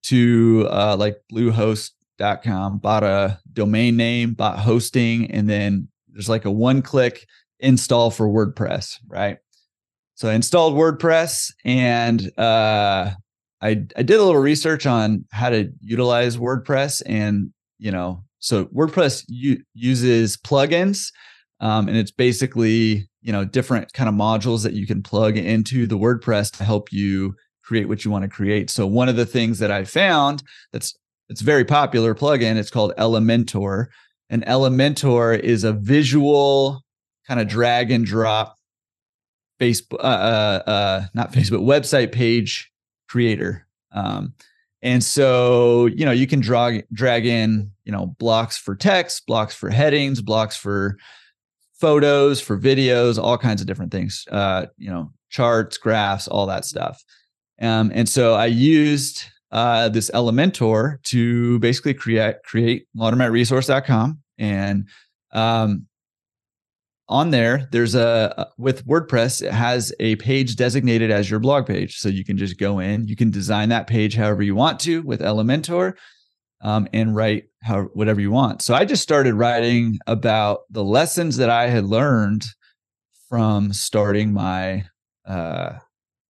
to 0.05 0.67
uh, 0.71 0.97
like 0.99 1.17
bluehost.com, 1.33 2.79
bought 2.79 3.03
a 3.03 3.39
domain 3.53 3.97
name, 3.97 4.35
bought 4.35 4.59
hosting, 4.59 5.31
and 5.31 5.49
then 5.49 5.89
there's 6.09 6.29
like 6.29 6.45
a 6.45 6.51
one 6.51 6.83
click 6.83 7.27
install 7.59 8.11
for 8.11 8.29
WordPress, 8.29 8.99
right? 9.07 9.39
So 10.15 10.29
I 10.29 10.35
installed 10.35 10.75
WordPress 10.75 11.53
and 11.65 12.31
uh, 12.39 13.11
I, 13.63 13.69
I 13.69 14.03
did 14.03 14.11
a 14.19 14.23
little 14.23 14.37
research 14.37 14.87
on 14.87 15.25
how 15.31 15.51
to 15.51 15.71
utilize 15.81 16.37
WordPress. 16.37 17.03
And, 17.07 17.53
you 17.81 17.91
know, 17.91 18.23
so 18.39 18.67
WordPress 18.67 19.25
u- 19.29 19.63
uses 19.75 20.37
plugins 20.37 21.09
um, 21.61 21.89
and 21.89 21.97
it's 21.97 22.11
basically, 22.11 23.09
you 23.23 23.33
know, 23.33 23.45
different 23.45 23.93
kind 23.93 24.09
of 24.09 24.15
modules 24.15 24.63
that 24.63 24.73
you 24.73 24.87
can 24.87 25.03
plug 25.03 25.37
into 25.37 25.87
the 25.87 25.99
WordPress 25.99 26.57
to 26.57 26.65
help 26.65 26.93
you 26.93 27.35
create 27.63 27.87
what 27.87 28.05
you 28.05 28.11
want 28.11 28.23
to 28.23 28.29
create. 28.29 28.71
So 28.71 28.87
one 28.87 29.09
of 29.09 29.17
the 29.17 29.27
things 29.27 29.59
that 29.59 29.71
I 29.71 29.85
found 29.85 30.43
that's 30.73 30.95
it's 31.29 31.43
very 31.43 31.65
popular 31.65 32.15
plugin, 32.15 32.57
it's 32.57 32.71
called 32.71 32.93
Elementor. 32.99 33.87
And 34.31 34.45
Elementor 34.47 35.39
is 35.39 35.63
a 35.63 35.73
visual 35.73 36.83
kind 37.29 37.39
of 37.39 37.47
drag 37.47 37.93
and 37.93 38.05
drop 38.05 38.57
Facebook, 39.61 40.01
uh, 40.01 40.07
uh, 40.07 40.63
uh, 40.67 41.05
not 41.15 41.33
Facebook, 41.33 41.63
website 41.63 42.11
page 42.11 42.73
creator. 43.09 43.67
Um, 43.93 44.35
and 44.83 45.05
so, 45.05 45.87
you 45.87 46.05
know, 46.05 46.11
you 46.11 46.27
can 46.27 46.41
drag 46.41 46.87
drag 46.93 47.27
in, 47.27 47.71
you 47.85 47.93
know, 47.93 48.07
blocks 48.19 48.57
for 48.57 48.75
text, 48.75 49.27
blocks 49.27 49.55
for 49.55 49.69
headings, 49.69 50.23
blocks 50.23 50.57
for 50.57 50.97
photos, 51.75 52.41
for 52.41 52.59
videos, 52.59 53.23
all 53.23 53.37
kinds 53.37 53.61
of 53.61 53.67
different 53.67 53.93
things. 53.93 54.25
Uh, 54.31 54.67
you 54.79 54.91
know, 54.91 55.13
charts, 55.29 55.77
graphs, 55.77 56.29
all 56.29 56.47
that 56.47 56.65
stuff. 56.65 57.03
Um, 57.61 57.93
and 57.95 58.09
so 58.09 58.35
I 58.35 58.47
used 58.47 59.25
uh, 59.53 59.89
this 59.89 60.11
Elementor 60.11 61.03
to 61.05 61.59
basically 61.59 61.95
create 61.95 62.37
create 62.45 62.87
laundromatresource.com. 62.97 64.19
And 64.39 64.89
um, 65.33 65.87
on 67.11 67.31
there, 67.31 67.69
there's 67.73 67.95
a 67.95 68.49
with 68.57 68.87
WordPress, 68.87 69.43
it 69.43 69.53
has 69.53 69.93
a 70.01 70.17
page 70.17 70.57
designated 70.57 71.11
as 71.11 71.29
your 71.29 71.41
blog 71.41 71.67
page. 71.67 71.99
So 71.99 72.09
you 72.09 72.25
can 72.25 72.39
just 72.39 72.59
go 72.59 72.79
in, 72.79 73.07
you 73.09 73.17
can 73.17 73.31
design 73.31 73.69
that 73.69 73.87
page 73.87 74.15
however 74.15 74.43
you 74.43 74.55
want 74.55 74.81
to 74.81 75.03
with 75.03 75.21
Elementor. 75.21 75.95
Um, 76.63 76.89
and 76.93 77.17
write 77.17 77.45
how 77.63 77.85
whatever 77.95 78.21
you 78.21 78.31
want. 78.31 78.61
So 78.61 78.75
I 78.75 78.85
just 78.85 79.03
started 79.03 79.33
writing 79.33 79.99
about 80.07 80.61
the 80.69 80.85
lessons 80.85 81.39
that 81.39 81.49
I 81.49 81.69
had 81.69 81.87
learned 81.87 82.45
from 83.31 83.73
starting 83.73 84.35
my 84.35 84.85
uh, 85.27 85.79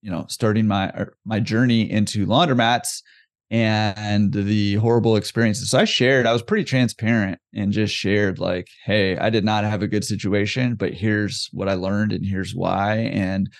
you 0.02 0.10
know 0.10 0.26
starting 0.28 0.68
my 0.68 0.90
er, 0.90 1.16
my 1.24 1.40
journey 1.40 1.90
into 1.90 2.26
laundromats 2.26 3.02
and 3.50 4.32
the 4.32 4.74
horrible 4.76 5.16
experiences. 5.16 5.70
So 5.70 5.78
I 5.78 5.84
shared, 5.84 6.26
I 6.26 6.32
was 6.32 6.42
pretty 6.42 6.64
transparent 6.64 7.40
and 7.52 7.72
just 7.72 7.94
shared 7.94 8.38
like, 8.38 8.68
hey, 8.84 9.16
I 9.16 9.28
did 9.28 9.44
not 9.44 9.64
have 9.64 9.82
a 9.82 9.88
good 9.88 10.04
situation, 10.04 10.76
but 10.76 10.94
here's 10.94 11.48
what 11.52 11.68
I 11.68 11.74
learned 11.74 12.12
and 12.12 12.24
here's 12.24 12.54
why. 12.54 12.96
And 12.98 13.50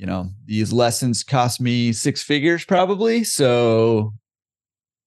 you 0.00 0.06
know, 0.06 0.30
these 0.46 0.72
lessons 0.72 1.22
cost 1.22 1.60
me 1.60 1.92
six 1.92 2.22
figures 2.22 2.64
probably. 2.64 3.22
So, 3.22 4.14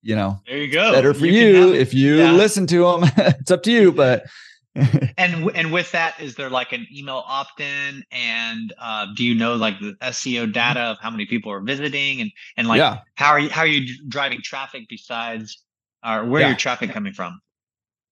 you 0.04 0.16
know, 0.16 0.38
there 0.48 0.58
you 0.58 0.72
go. 0.72 0.92
Better 0.92 1.16
for 1.16 1.26
you, 1.26 1.48
you 1.48 1.74
if 1.74 1.96
you 1.96 2.18
yeah. 2.18 2.32
listen 2.32 2.68
to 2.68 2.84
them. 2.84 3.12
it's 3.18 3.50
up 3.50 3.64
to 3.64 3.72
you, 3.72 3.92
but 3.96 4.26
and 5.18 5.52
and 5.56 5.72
with 5.72 5.92
that, 5.92 6.20
is 6.20 6.36
there 6.36 6.50
like 6.50 6.72
an 6.74 6.88
email 6.92 7.24
opt-in? 7.28 8.04
And 8.12 8.74
uh, 8.80 9.08
do 9.16 9.24
you 9.24 9.36
know 9.36 9.56
like 9.56 9.80
the 9.80 9.94
SEO 10.02 10.52
data 10.52 10.80
of 10.80 10.98
how 11.00 11.12
many 11.12 11.26
people 11.26 11.52
are 11.52 11.62
visiting 11.62 12.22
and 12.22 12.32
and 12.58 12.68
like 12.68 12.80
yeah. 12.80 13.00
how 13.16 13.30
are 13.30 13.40
you 13.40 13.50
how 13.50 13.62
are 13.62 13.68
you 13.68 13.88
driving 14.08 14.42
traffic 14.42 14.86
besides 14.90 15.64
or 16.06 16.26
where 16.26 16.42
yeah. 16.42 16.48
your 16.50 16.58
traffic 16.58 16.92
coming 16.92 17.14
from? 17.14 17.40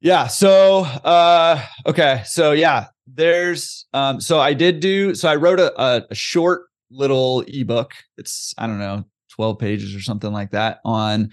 Yeah. 0.02 0.28
So 0.28 0.82
uh, 1.04 1.64
okay. 1.88 2.22
So 2.26 2.52
yeah, 2.52 2.88
there's 3.08 3.88
um, 3.94 4.22
so 4.22 4.40
I 4.40 4.54
did 4.54 4.80
do 4.80 5.16
so 5.16 5.30
I 5.30 5.36
wrote 5.36 5.60
a, 5.60 5.82
a, 5.82 6.06
a 6.12 6.16
short 6.16 6.66
little 6.92 7.44
ebook. 7.48 7.94
It's 8.18 8.54
I 8.58 8.68
don't 8.68 8.80
know 8.80 9.06
12 9.32 9.58
pages 9.58 9.96
or 9.96 10.02
something 10.02 10.32
like 10.32 10.52
that 10.52 10.80
on 10.86 11.32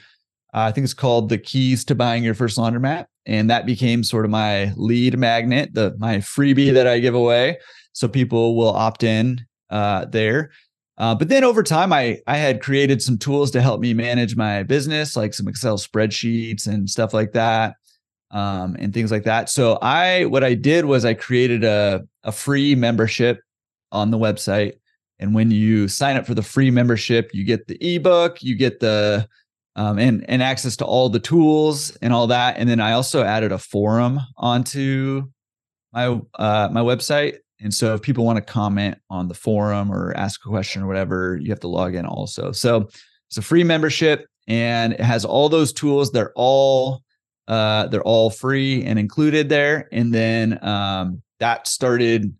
uh, 0.54 0.60
I 0.60 0.72
think 0.72 0.84
it's 0.84 0.94
called 0.94 1.28
the 1.28 1.36
keys 1.36 1.84
to 1.86 1.94
buying 1.94 2.24
your 2.24 2.34
first 2.34 2.56
laundromat 2.56 3.06
and 3.28 3.50
that 3.50 3.66
became 3.66 4.02
sort 4.02 4.24
of 4.24 4.30
my 4.30 4.72
lead 4.76 5.18
magnet, 5.18 5.74
the 5.74 5.94
my 5.98 6.16
freebie 6.16 6.72
that 6.72 6.86
I 6.86 6.98
give 6.98 7.14
away. 7.14 7.58
So 7.92 8.08
people 8.08 8.56
will 8.56 8.70
opt 8.70 9.04
in 9.04 9.46
uh, 9.70 10.06
there. 10.06 10.50
Uh, 10.96 11.14
but 11.14 11.28
then 11.28 11.44
over 11.44 11.62
time, 11.62 11.92
I 11.92 12.20
I 12.26 12.38
had 12.38 12.62
created 12.62 13.02
some 13.02 13.18
tools 13.18 13.50
to 13.52 13.60
help 13.60 13.80
me 13.80 13.94
manage 13.94 14.34
my 14.34 14.62
business, 14.64 15.14
like 15.14 15.34
some 15.34 15.46
Excel 15.46 15.78
spreadsheets 15.78 16.66
and 16.66 16.88
stuff 16.90 17.12
like 17.14 17.32
that, 17.32 17.76
um, 18.30 18.76
and 18.80 18.92
things 18.92 19.12
like 19.12 19.24
that. 19.24 19.50
So 19.50 19.78
I 19.82 20.24
what 20.24 20.42
I 20.42 20.54
did 20.54 20.86
was 20.86 21.04
I 21.04 21.14
created 21.14 21.62
a 21.62 22.04
a 22.24 22.32
free 22.32 22.74
membership 22.74 23.40
on 23.92 24.10
the 24.10 24.18
website, 24.18 24.72
and 25.18 25.34
when 25.34 25.50
you 25.50 25.86
sign 25.86 26.16
up 26.16 26.26
for 26.26 26.34
the 26.34 26.42
free 26.42 26.70
membership, 26.70 27.30
you 27.34 27.44
get 27.44 27.68
the 27.68 27.76
ebook, 27.94 28.42
you 28.42 28.56
get 28.56 28.80
the 28.80 29.28
um, 29.78 29.98
and 29.98 30.28
and 30.28 30.42
access 30.42 30.76
to 30.76 30.84
all 30.84 31.08
the 31.08 31.20
tools 31.20 31.96
and 32.02 32.12
all 32.12 32.26
that. 32.26 32.58
And 32.58 32.68
then 32.68 32.80
I 32.80 32.92
also 32.92 33.22
added 33.22 33.52
a 33.52 33.58
forum 33.58 34.20
onto 34.36 35.28
my 35.92 36.20
uh, 36.34 36.68
my 36.70 36.80
website 36.80 37.38
and 37.60 37.74
so 37.74 37.94
if 37.94 38.02
people 38.02 38.24
want 38.24 38.36
to 38.36 38.52
comment 38.52 38.98
on 39.10 39.28
the 39.28 39.34
forum 39.34 39.90
or 39.90 40.16
ask 40.16 40.44
a 40.44 40.48
question 40.48 40.82
or 40.82 40.86
whatever, 40.86 41.38
you 41.40 41.50
have 41.50 41.60
to 41.60 41.68
log 41.68 41.94
in 41.94 42.06
also. 42.06 42.52
So 42.52 42.88
it's 43.28 43.36
a 43.36 43.42
free 43.42 43.64
membership 43.64 44.26
and 44.46 44.92
it 44.92 45.00
has 45.00 45.24
all 45.24 45.48
those 45.48 45.72
tools. 45.72 46.12
They're 46.12 46.32
all 46.34 47.02
uh, 47.48 47.86
they're 47.86 48.02
all 48.02 48.28
free 48.28 48.84
and 48.84 48.98
included 48.98 49.48
there. 49.48 49.88
And 49.90 50.12
then 50.12 50.62
um, 50.62 51.22
that 51.40 51.66
started 51.66 52.34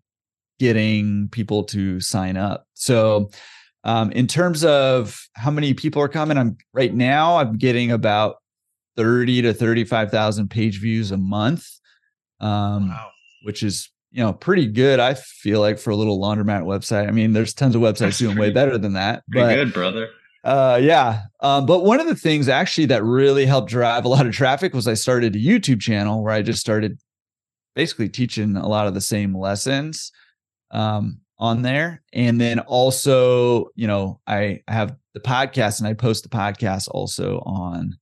getting 0.59 1.29
people 1.29 1.63
to 1.63 1.99
sign 1.99 2.37
up. 2.37 2.67
So 2.75 3.31
um, 3.83 4.11
in 4.11 4.27
terms 4.27 4.63
of 4.63 5.19
how 5.33 5.51
many 5.51 5.73
people 5.73 6.01
are 6.01 6.09
coming, 6.09 6.37
I'm 6.37 6.57
right 6.73 6.93
now 6.93 7.37
I'm 7.37 7.57
getting 7.57 7.91
about 7.91 8.37
30 8.97 9.43
to 9.43 9.53
35,000 9.53 10.49
page 10.49 10.79
views 10.79 11.11
a 11.11 11.17
month. 11.17 11.67
Um, 12.41 12.89
wow. 12.89 13.09
which 13.43 13.63
is 13.63 13.89
you 14.11 14.23
know, 14.23 14.33
pretty 14.33 14.65
good. 14.65 14.99
I 14.99 15.13
feel 15.13 15.59
like 15.59 15.77
for 15.77 15.91
a 15.91 15.95
little 15.95 16.19
laundromat 16.19 16.63
website. 16.63 17.07
I 17.07 17.11
mean, 17.11 17.33
there's 17.33 17.53
tons 17.53 17.75
of 17.75 17.81
websites 17.81 17.99
That's 17.99 18.17
doing 18.17 18.37
way 18.37 18.49
better 18.49 18.77
than 18.77 18.93
that. 18.93 19.23
But 19.27 19.55
good, 19.55 19.73
brother. 19.73 20.09
Uh, 20.43 20.79
yeah. 20.81 21.23
Um, 21.41 21.65
but 21.65 21.83
one 21.83 21.99
of 21.99 22.07
the 22.07 22.15
things 22.15 22.47
actually 22.47 22.85
that 22.87 23.03
really 23.03 23.45
helped 23.45 23.69
drive 23.69 24.05
a 24.05 24.07
lot 24.07 24.25
of 24.25 24.33
traffic 24.33 24.73
was 24.73 24.87
I 24.87 24.93
started 24.93 25.35
a 25.35 25.39
YouTube 25.39 25.81
channel 25.81 26.23
where 26.23 26.33
I 26.33 26.41
just 26.41 26.61
started 26.61 26.99
basically 27.75 28.09
teaching 28.09 28.55
a 28.55 28.67
lot 28.67 28.87
of 28.87 28.93
the 28.93 29.01
same 29.01 29.37
lessons 29.37 30.11
um, 30.71 31.19
on 31.39 31.61
there. 31.61 32.01
And 32.13 32.39
then 32.39 32.59
also, 32.59 33.69
you 33.75 33.87
know, 33.87 34.19
I 34.27 34.61
have 34.67 34.95
the 35.13 35.19
podcast 35.19 35.79
and 35.79 35.87
I 35.87 35.93
post 35.93 36.23
the 36.23 36.29
podcast 36.29 36.87
also 36.91 37.39
on 37.45 37.97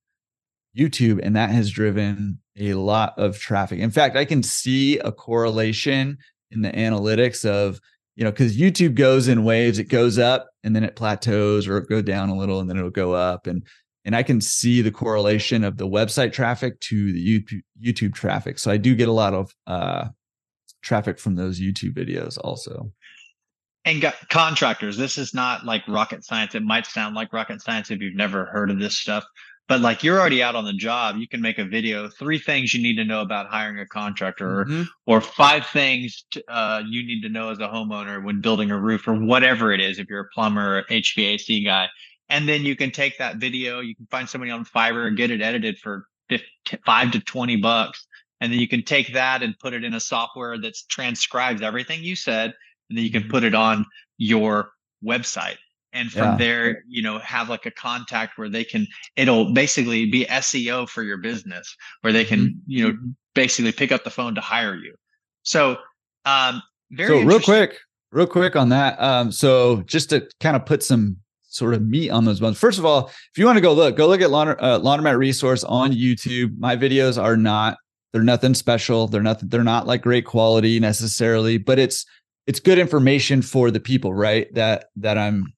YouTube, 0.77 1.19
and 1.23 1.35
that 1.35 1.51
has 1.51 1.69
driven 1.69 2.39
a 2.57 2.73
lot 2.73 3.13
of 3.17 3.39
traffic. 3.39 3.79
In 3.79 3.91
fact, 3.91 4.15
I 4.15 4.25
can 4.25 4.43
see 4.43 4.97
a 4.99 5.11
correlation 5.11 6.17
in 6.51 6.61
the 6.61 6.71
analytics 6.71 7.45
of, 7.45 7.79
you 8.15 8.23
know, 8.23 8.31
because 8.31 8.57
YouTube 8.57 8.95
goes 8.95 9.27
in 9.27 9.43
waves, 9.43 9.79
it 9.79 9.89
goes 9.89 10.17
up 10.17 10.49
and 10.63 10.75
then 10.75 10.83
it 10.83 10.95
plateaus 10.95 11.67
or 11.67 11.77
it 11.77 11.89
go 11.89 12.01
down 12.01 12.29
a 12.29 12.37
little 12.37 12.59
and 12.59 12.69
then 12.69 12.77
it'll 12.77 12.89
go 12.89 13.13
up. 13.13 13.47
And 13.47 13.65
and 14.05 14.15
I 14.15 14.23
can 14.23 14.39
see 14.39 14.81
the 14.81 14.91
correlation 14.91 15.65
of 15.65 15.77
the 15.77 15.87
website 15.87 16.31
traffic 16.31 16.79
to 16.81 17.11
the 17.11 17.41
YouTube 17.41 17.61
YouTube 17.83 18.13
traffic. 18.15 18.57
So 18.57 18.71
I 18.71 18.77
do 18.77 18.95
get 18.95 19.09
a 19.09 19.13
lot 19.13 19.33
of 19.33 19.53
uh 19.67 20.07
traffic 20.81 21.19
from 21.19 21.35
those 21.35 21.59
YouTube 21.59 21.93
videos 21.93 22.37
also. 22.43 22.91
And 23.87 24.01
got 24.01 24.15
contractors, 24.27 24.97
this 24.97 25.17
is 25.17 25.33
not 25.33 25.65
like 25.65 25.87
rocket 25.87 26.25
science. 26.25 26.55
It 26.55 26.63
might 26.63 26.85
sound 26.85 27.15
like 27.15 27.31
rocket 27.31 27.61
science 27.61 27.89
if 27.89 28.01
you've 28.01 28.15
never 28.15 28.43
heard 28.43 28.69
of 28.69 28.79
this 28.79 28.97
stuff, 28.97 29.23
but 29.67 29.81
like 29.81 30.03
you're 30.03 30.19
already 30.19 30.41
out 30.41 30.55
on 30.55 30.65
the 30.65 30.73
job 30.73 31.17
you 31.17 31.27
can 31.27 31.41
make 31.41 31.57
a 31.57 31.65
video 31.65 32.09
three 32.09 32.39
things 32.39 32.73
you 32.73 32.81
need 32.81 32.95
to 32.95 33.05
know 33.05 33.21
about 33.21 33.47
hiring 33.47 33.79
a 33.79 33.85
contractor 33.85 34.65
mm-hmm. 34.65 34.83
or, 35.05 35.17
or 35.17 35.21
five 35.21 35.65
things 35.67 36.25
to, 36.31 36.43
uh, 36.49 36.81
you 36.87 37.05
need 37.05 37.21
to 37.21 37.29
know 37.29 37.49
as 37.49 37.59
a 37.59 37.67
homeowner 37.67 38.23
when 38.23 38.41
building 38.41 38.71
a 38.71 38.79
roof 38.79 39.07
or 39.07 39.13
whatever 39.13 39.71
it 39.71 39.79
is 39.79 39.99
if 39.99 40.09
you're 40.09 40.21
a 40.21 40.29
plumber 40.33 40.79
or 40.79 40.83
hvac 40.83 41.65
guy 41.65 41.87
and 42.29 42.47
then 42.47 42.63
you 42.63 42.75
can 42.75 42.91
take 42.91 43.17
that 43.17 43.37
video 43.37 43.79
you 43.79 43.95
can 43.95 44.07
find 44.07 44.27
somebody 44.27 44.51
on 44.51 44.65
fiverr 44.65 45.07
and 45.07 45.17
get 45.17 45.31
it 45.31 45.41
edited 45.41 45.77
for 45.79 46.07
5 46.85 47.11
to 47.11 47.19
20 47.19 47.55
bucks 47.57 48.07
and 48.39 48.51
then 48.51 48.59
you 48.59 48.67
can 48.67 48.83
take 48.83 49.13
that 49.13 49.41
and 49.41 49.57
put 49.59 49.73
it 49.73 49.83
in 49.83 49.93
a 49.93 49.99
software 49.99 50.57
that 50.59 50.75
transcribes 50.89 51.61
everything 51.61 52.03
you 52.03 52.15
said 52.15 52.53
and 52.89 52.97
then 52.97 53.05
you 53.05 53.11
can 53.11 53.23
mm-hmm. 53.23 53.31
put 53.31 53.43
it 53.43 53.55
on 53.55 53.85
your 54.17 54.71
website 55.03 55.57
and 55.93 56.11
from 56.11 56.23
yeah. 56.23 56.37
there 56.37 56.83
you 56.87 57.01
know 57.01 57.17
have 57.19 57.49
like 57.49 57.65
a 57.65 57.71
contact 57.71 58.37
where 58.37 58.49
they 58.49 58.63
can 58.63 58.87
it'll 59.15 59.53
basically 59.53 60.05
be 60.05 60.25
seo 60.25 60.87
for 60.87 61.03
your 61.03 61.17
business 61.17 61.75
where 62.01 62.13
they 62.13 62.25
can 62.25 62.39
mm-hmm. 62.39 62.59
you 62.65 62.83
know 62.83 62.93
mm-hmm. 62.93 63.09
basically 63.33 63.71
pick 63.71 63.91
up 63.91 64.03
the 64.03 64.09
phone 64.09 64.35
to 64.35 64.41
hire 64.41 64.75
you 64.75 64.93
so 65.43 65.77
um 66.25 66.61
very 66.91 67.21
so 67.21 67.25
real 67.25 67.39
quick 67.39 67.77
real 68.11 68.27
quick 68.27 68.55
on 68.55 68.69
that 68.69 68.99
um 69.01 69.31
so 69.31 69.81
just 69.83 70.09
to 70.09 70.27
kind 70.39 70.55
of 70.55 70.65
put 70.65 70.83
some 70.83 71.17
sort 71.49 71.73
of 71.73 71.81
meat 71.81 72.09
on 72.09 72.25
those 72.25 72.39
bones 72.39 72.57
first 72.57 72.77
of 72.77 72.85
all 72.85 73.07
if 73.07 73.37
you 73.37 73.45
want 73.45 73.57
to 73.57 73.61
go 73.61 73.73
look 73.73 73.95
go 73.95 74.07
look 74.07 74.21
at 74.21 74.29
Launder, 74.29 74.57
uh, 74.61 74.79
laundromat 74.79 75.17
resource 75.17 75.63
on 75.63 75.91
youtube 75.91 76.57
my 76.59 76.75
videos 76.75 77.21
are 77.21 77.37
not 77.37 77.77
they're 78.11 78.21
nothing 78.21 78.53
special 78.53 79.07
they're 79.07 79.23
nothing 79.23 79.49
they're 79.49 79.63
not 79.63 79.87
like 79.87 80.01
great 80.01 80.25
quality 80.25 80.79
necessarily 80.79 81.57
but 81.57 81.79
it's 81.79 82.05
it's 82.47 82.59
good 82.59 82.79
information 82.79 83.41
for 83.41 83.69
the 83.69 83.79
people 83.79 84.13
right 84.13 84.53
that 84.53 84.85
that 84.95 85.17
i'm 85.17 85.53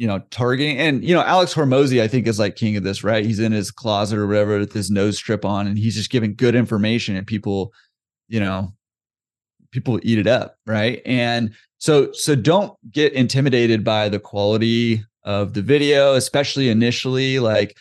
you 0.00 0.06
know, 0.06 0.20
targeting. 0.30 0.78
And, 0.78 1.04
you 1.04 1.14
know, 1.14 1.20
Alex 1.20 1.52
Hormozi, 1.52 2.00
I 2.00 2.08
think, 2.08 2.26
is 2.26 2.38
like 2.38 2.56
king 2.56 2.74
of 2.74 2.82
this, 2.82 3.04
right? 3.04 3.22
He's 3.22 3.38
in 3.38 3.52
his 3.52 3.70
closet 3.70 4.18
or 4.18 4.26
whatever 4.26 4.58
with 4.58 4.72
his 4.72 4.90
nose 4.90 5.18
strip 5.18 5.44
on, 5.44 5.66
and 5.66 5.76
he's 5.76 5.94
just 5.94 6.08
giving 6.08 6.34
good 6.34 6.54
information 6.54 7.16
and 7.16 7.26
people, 7.26 7.74
you 8.26 8.40
know, 8.40 8.72
people 9.72 10.00
eat 10.02 10.18
it 10.18 10.26
up, 10.26 10.56
right? 10.66 11.02
And 11.04 11.52
so 11.76 12.12
so 12.12 12.34
don't 12.34 12.72
get 12.90 13.12
intimidated 13.12 13.84
by 13.84 14.08
the 14.08 14.18
quality 14.18 15.04
of 15.24 15.52
the 15.52 15.60
video, 15.60 16.14
especially 16.14 16.70
initially. 16.70 17.38
Like, 17.38 17.76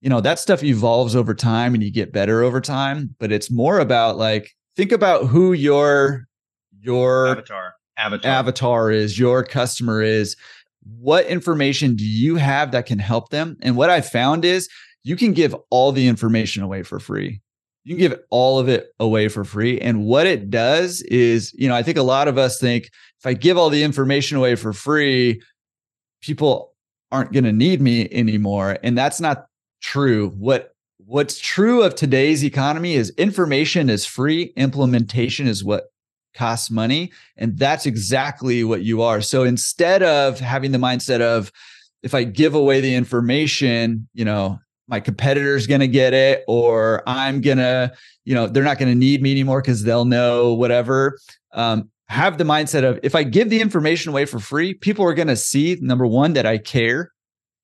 you 0.00 0.08
know, 0.08 0.20
that 0.20 0.38
stuff 0.38 0.62
evolves 0.62 1.16
over 1.16 1.34
time 1.34 1.74
and 1.74 1.82
you 1.82 1.90
get 1.90 2.12
better 2.12 2.44
over 2.44 2.60
time. 2.60 3.16
But 3.18 3.32
it's 3.32 3.50
more 3.50 3.80
about 3.80 4.18
like 4.18 4.52
think 4.76 4.92
about 4.92 5.26
who 5.26 5.52
your 5.52 6.28
your 6.86 7.28
avatar 7.28 7.74
avatar 7.98 8.30
avatar 8.30 8.90
is, 8.90 9.18
your 9.18 9.42
customer 9.42 10.02
is 10.02 10.36
what 10.98 11.26
information 11.26 11.96
do 11.96 12.04
you 12.04 12.36
have 12.36 12.70
that 12.72 12.86
can 12.86 12.98
help 12.98 13.30
them? 13.30 13.56
And 13.60 13.76
what 13.76 13.90
I 13.90 14.00
found 14.00 14.44
is 14.44 14.68
you 15.02 15.16
can 15.16 15.32
give 15.32 15.54
all 15.70 15.92
the 15.92 16.06
information 16.06 16.62
away 16.62 16.82
for 16.82 17.00
free. 17.00 17.40
You 17.84 17.94
can 17.94 18.00
give 18.00 18.20
all 18.30 18.58
of 18.58 18.68
it 18.68 18.88
away 18.98 19.28
for 19.28 19.44
free. 19.44 19.80
And 19.80 20.04
what 20.04 20.26
it 20.26 20.50
does 20.50 21.02
is, 21.02 21.52
you 21.54 21.68
know, 21.68 21.74
I 21.74 21.82
think 21.82 21.96
a 21.96 22.02
lot 22.02 22.28
of 22.28 22.38
us 22.38 22.58
think 22.58 22.90
if 23.18 23.26
I 23.26 23.32
give 23.32 23.56
all 23.56 23.70
the 23.70 23.82
information 23.82 24.36
away 24.36 24.56
for 24.56 24.72
free, 24.72 25.40
people 26.20 26.74
aren't 27.12 27.32
going 27.32 27.44
to 27.44 27.52
need 27.52 27.80
me 27.80 28.08
anymore. 28.10 28.78
And 28.82 28.98
that's 28.98 29.20
not 29.20 29.46
true. 29.80 30.30
What 30.30 30.72
what's 30.98 31.38
true 31.38 31.84
of 31.84 31.94
today's 31.94 32.44
economy 32.44 32.94
is 32.94 33.10
information 33.10 33.88
is 33.88 34.04
free, 34.04 34.52
implementation 34.56 35.46
is 35.46 35.62
what 35.62 35.84
costs 36.36 36.70
money. 36.70 37.12
And 37.36 37.58
that's 37.58 37.86
exactly 37.86 38.62
what 38.62 38.82
you 38.82 39.02
are. 39.02 39.20
So 39.20 39.42
instead 39.42 40.02
of 40.02 40.38
having 40.38 40.72
the 40.72 40.78
mindset 40.78 41.20
of, 41.20 41.50
if 42.02 42.14
I 42.14 42.22
give 42.24 42.54
away 42.54 42.80
the 42.80 42.94
information, 42.94 44.08
you 44.14 44.24
know, 44.24 44.60
my 44.86 45.00
competitor's 45.00 45.66
going 45.66 45.80
to 45.80 45.88
get 45.88 46.14
it, 46.14 46.44
or 46.46 47.02
I'm 47.06 47.40
going 47.40 47.58
to, 47.58 47.92
you 48.24 48.34
know, 48.34 48.46
they're 48.46 48.62
not 48.62 48.78
going 48.78 48.92
to 48.92 48.98
need 48.98 49.20
me 49.22 49.32
anymore 49.32 49.60
because 49.60 49.82
they'll 49.82 50.04
know 50.04 50.54
whatever. 50.54 51.18
Um, 51.52 51.90
have 52.08 52.38
the 52.38 52.44
mindset 52.44 52.84
of 52.84 53.00
if 53.02 53.16
I 53.16 53.24
give 53.24 53.50
the 53.50 53.60
information 53.60 54.10
away 54.10 54.26
for 54.26 54.38
free, 54.38 54.74
people 54.74 55.04
are 55.04 55.14
going 55.14 55.26
to 55.28 55.36
see 55.36 55.76
number 55.80 56.06
one, 56.06 56.34
that 56.34 56.46
I 56.46 56.58
care. 56.58 57.10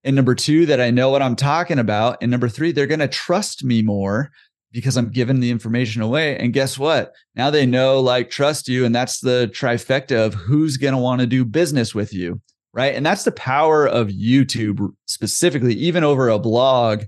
And 0.05 0.17
number 0.17 0.35
two, 0.35 0.67
that 0.67 0.81
I 0.81 0.91
know 0.91 1.11
what 1.11 1.23
I'm 1.23 1.37
talking 1.37 1.79
about. 1.79 2.19
And 2.21 2.31
number 2.31 2.49
three, 2.49 2.73
they're 2.73 2.89
going 2.89 2.99
to 2.99 3.07
trust 3.07 3.63
me 3.63 3.83
more 3.83 4.33
because 4.73 4.97
I'm 4.97 5.11
giving 5.11 5.41
the 5.41 5.51
information 5.51 6.03
away. 6.03 6.37
And 6.37 6.53
guess 6.53 6.79
what? 6.79 7.13
Now 7.35 7.51
they 7.51 7.67
know, 7.67 8.01
like, 8.01 8.31
trust 8.31 8.69
you. 8.69 8.85
And 8.85 8.95
that's 8.95 9.21
the 9.21 9.51
trifecta 9.53 10.17
of 10.17 10.35
who's 10.35 10.77
going 10.77 10.95
to 10.95 11.01
want 11.01 11.21
to 11.21 11.27
do 11.27 11.45
business 11.45 11.95
with 11.95 12.13
you. 12.13 12.41
Right. 12.75 12.95
And 12.95 13.05
that's 13.05 13.25
the 13.25 13.33
power 13.33 13.87
of 13.87 14.09
YouTube 14.09 14.95
specifically, 15.05 15.75
even 15.75 16.05
over 16.05 16.31
a 16.31 16.39
blog, 16.39 17.03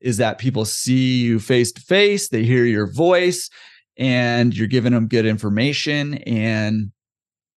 is 0.00 0.18
that 0.18 0.36
people 0.36 0.66
see 0.66 1.22
you 1.22 1.40
face 1.40 1.72
to 1.72 1.80
face, 1.80 2.28
they 2.28 2.44
hear 2.44 2.66
your 2.66 2.86
voice, 2.86 3.48
and 3.96 4.54
you're 4.54 4.68
giving 4.68 4.92
them 4.92 5.08
good 5.08 5.24
information 5.24 6.14
and 6.24 6.92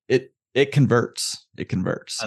it 0.08 0.34
it 0.54 0.72
converts. 0.72 1.45
It 1.58 1.67
converts. 1.67 2.24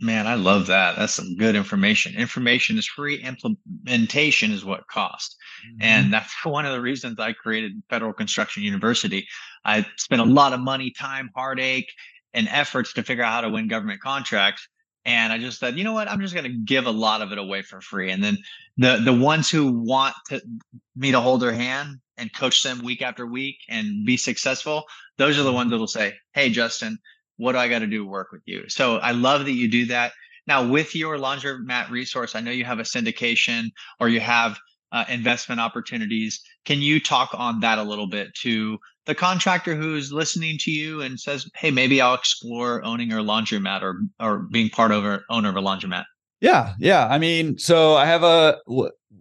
Man, 0.00 0.26
I 0.26 0.34
love 0.34 0.66
that. 0.66 0.96
That's 0.96 1.14
some 1.14 1.36
good 1.36 1.56
information. 1.56 2.14
Information 2.14 2.76
is 2.76 2.86
free, 2.86 3.16
implementation 3.22 4.52
is 4.52 4.62
what 4.62 4.86
costs. 4.88 5.35
Mm-hmm. 5.66 5.82
And 5.82 6.12
that's 6.12 6.32
one 6.44 6.66
of 6.66 6.72
the 6.72 6.80
reasons 6.80 7.18
I 7.18 7.32
created 7.32 7.82
Federal 7.88 8.12
Construction 8.12 8.62
University. 8.62 9.26
I 9.64 9.86
spent 9.96 10.22
a 10.22 10.24
lot 10.24 10.52
of 10.52 10.60
money, 10.60 10.90
time, 10.90 11.30
heartache, 11.34 11.90
and 12.34 12.48
efforts 12.48 12.92
to 12.94 13.02
figure 13.02 13.24
out 13.24 13.32
how 13.32 13.40
to 13.42 13.50
win 13.50 13.68
government 13.68 14.00
contracts. 14.00 14.68
And 15.04 15.32
I 15.32 15.38
just 15.38 15.60
said, 15.60 15.78
you 15.78 15.84
know 15.84 15.92
what? 15.92 16.10
I'm 16.10 16.20
just 16.20 16.34
going 16.34 16.50
to 16.50 16.58
give 16.64 16.86
a 16.86 16.90
lot 16.90 17.22
of 17.22 17.30
it 17.30 17.38
away 17.38 17.62
for 17.62 17.80
free. 17.80 18.10
And 18.10 18.22
then 18.24 18.38
the 18.76 19.00
the 19.04 19.12
ones 19.12 19.48
who 19.48 19.70
want 19.70 20.14
to, 20.28 20.40
me 20.96 21.12
to 21.12 21.20
hold 21.20 21.42
their 21.42 21.52
hand, 21.52 22.00
and 22.16 22.32
coach 22.32 22.62
them 22.62 22.82
week 22.82 23.02
after 23.02 23.26
week 23.26 23.58
and 23.68 24.06
be 24.06 24.16
successful, 24.16 24.84
those 25.18 25.38
are 25.38 25.42
the 25.42 25.52
ones 25.52 25.70
that'll 25.70 25.86
say, 25.86 26.14
Hey, 26.32 26.50
Justin, 26.50 26.98
what 27.36 27.52
do 27.52 27.58
I 27.58 27.68
got 27.68 27.80
to 27.80 27.86
do 27.86 28.04
to 28.04 28.10
work 28.10 28.32
with 28.32 28.42
you? 28.46 28.68
So 28.68 28.96
I 28.96 29.12
love 29.12 29.44
that 29.44 29.52
you 29.52 29.68
do 29.68 29.86
that. 29.86 30.12
Now, 30.46 30.66
with 30.66 30.94
your 30.94 31.18
laundromat 31.18 31.90
resource, 31.90 32.34
I 32.34 32.40
know 32.40 32.52
you 32.52 32.64
have 32.64 32.78
a 32.78 32.84
syndication 32.84 33.70
or 34.00 34.08
you 34.08 34.20
have 34.20 34.58
uh, 34.96 35.04
investment 35.10 35.60
opportunities. 35.60 36.40
Can 36.64 36.80
you 36.80 36.98
talk 37.00 37.30
on 37.34 37.60
that 37.60 37.78
a 37.78 37.82
little 37.82 38.08
bit 38.08 38.34
to 38.42 38.78
the 39.04 39.14
contractor 39.14 39.76
who's 39.76 40.10
listening 40.10 40.56
to 40.60 40.70
you 40.70 41.02
and 41.02 41.20
says, 41.20 41.48
"Hey, 41.54 41.70
maybe 41.70 42.00
I'll 42.00 42.14
explore 42.14 42.82
owning 42.82 43.12
a 43.12 43.16
laundromat 43.16 43.82
or 43.82 44.00
or 44.18 44.38
being 44.50 44.70
part 44.70 44.92
of 44.92 45.04
a 45.04 45.20
owner 45.28 45.50
of 45.50 45.56
a 45.56 45.60
laundromat"? 45.60 46.04
Yeah, 46.40 46.72
yeah. 46.78 47.06
I 47.08 47.18
mean, 47.18 47.58
so 47.58 47.94
I 47.94 48.06
have 48.06 48.22
a 48.22 48.58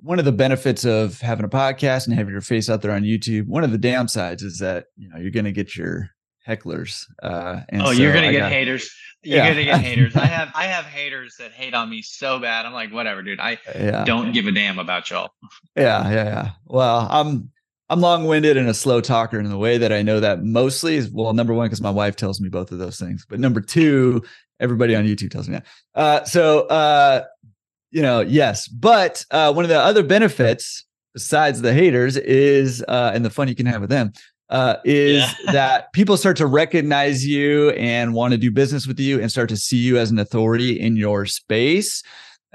one 0.01 0.19
of 0.19 0.25
the 0.25 0.31
benefits 0.31 0.85
of 0.85 1.19
having 1.19 1.45
a 1.45 1.49
podcast 1.49 2.07
and 2.07 2.15
having 2.15 2.31
your 2.31 2.41
face 2.41 2.69
out 2.69 2.81
there 2.81 2.91
on 2.91 3.03
YouTube. 3.03 3.47
One 3.47 3.65
of 3.65 3.71
the 3.71 3.77
downsides 3.77 4.43
is 4.43 4.59
that 4.59 4.85
you 4.95 5.09
know 5.09 5.17
you're 5.17 5.31
going 5.31 5.45
to 5.45 5.51
get 5.51 5.75
your 5.75 6.09
hecklers. 6.47 7.05
Uh, 7.21 7.61
oh, 7.73 7.85
so 7.85 7.91
you're 7.91 8.13
gonna 8.13 8.27
I 8.27 8.31
get 8.31 8.39
got, 8.39 8.51
haters. 8.51 8.93
You're 9.23 9.37
yeah. 9.37 9.49
gonna 9.49 9.63
get 9.63 9.81
haters. 9.81 10.15
I 10.15 10.27
have 10.27 10.51
I 10.53 10.65
have 10.65 10.85
haters 10.85 11.37
that 11.39 11.51
hate 11.51 11.73
on 11.73 11.89
me 11.89 12.03
so 12.03 12.37
bad. 12.37 12.67
I'm 12.67 12.73
like, 12.73 12.93
whatever, 12.93 13.23
dude. 13.23 13.39
I 13.39 13.57
yeah. 13.73 14.03
don't 14.03 14.33
give 14.33 14.45
a 14.45 14.51
damn 14.51 14.77
about 14.77 15.09
y'all. 15.09 15.31
Yeah, 15.75 16.07
yeah, 16.11 16.23
yeah. 16.25 16.49
Well, 16.65 17.07
I'm 17.09 17.49
I'm 17.89 18.01
long-winded 18.01 18.55
and 18.55 18.69
a 18.69 18.73
slow 18.75 19.01
talker 19.01 19.39
in 19.39 19.49
the 19.49 19.57
way 19.57 19.79
that 19.79 19.91
I 19.91 20.03
know 20.03 20.19
that 20.19 20.43
mostly 20.43 20.95
is 20.97 21.09
well, 21.09 21.33
number 21.33 21.55
one, 21.55 21.65
because 21.65 21.81
my 21.81 21.89
wife 21.89 22.15
tells 22.15 22.39
me 22.39 22.49
both 22.49 22.71
of 22.71 22.77
those 22.77 22.99
things. 22.99 23.25
But 23.27 23.39
number 23.39 23.61
two, 23.61 24.23
everybody 24.59 24.95
on 24.95 25.05
YouTube 25.05 25.31
tells 25.31 25.49
me 25.49 25.55
that. 25.55 25.65
Uh, 25.95 26.23
so 26.25 26.67
uh, 26.67 27.23
you 27.89 28.03
know, 28.03 28.21
yes. 28.21 28.67
But 28.67 29.25
uh, 29.31 29.51
one 29.53 29.65
of 29.65 29.69
the 29.69 29.79
other 29.79 30.03
benefits 30.03 30.85
besides 31.15 31.61
the 31.61 31.73
haters 31.73 32.17
is 32.17 32.83
uh, 32.87 33.11
and 33.15 33.25
the 33.25 33.29
fun 33.31 33.47
you 33.47 33.55
can 33.55 33.65
have 33.65 33.81
with 33.81 33.89
them 33.89 34.13
uh, 34.55 34.77
is 34.85 35.17
yeah. 35.17 35.33
that 35.51 35.91
people 35.91 36.15
start 36.15 36.37
to 36.37 36.47
recognize 36.47 37.27
you 37.27 37.71
and 37.71 38.13
want 38.13 38.31
to 38.31 38.37
do 38.37 38.49
business 38.49 38.87
with 38.87 38.97
you 38.97 39.19
and 39.19 39.29
start 39.29 39.49
to 39.49 39.57
see 39.57 39.75
you 39.75 39.97
as 39.97 40.11
an 40.11 40.17
authority 40.17 40.79
in 40.79 40.95
your 40.95 41.25
space. 41.25 42.01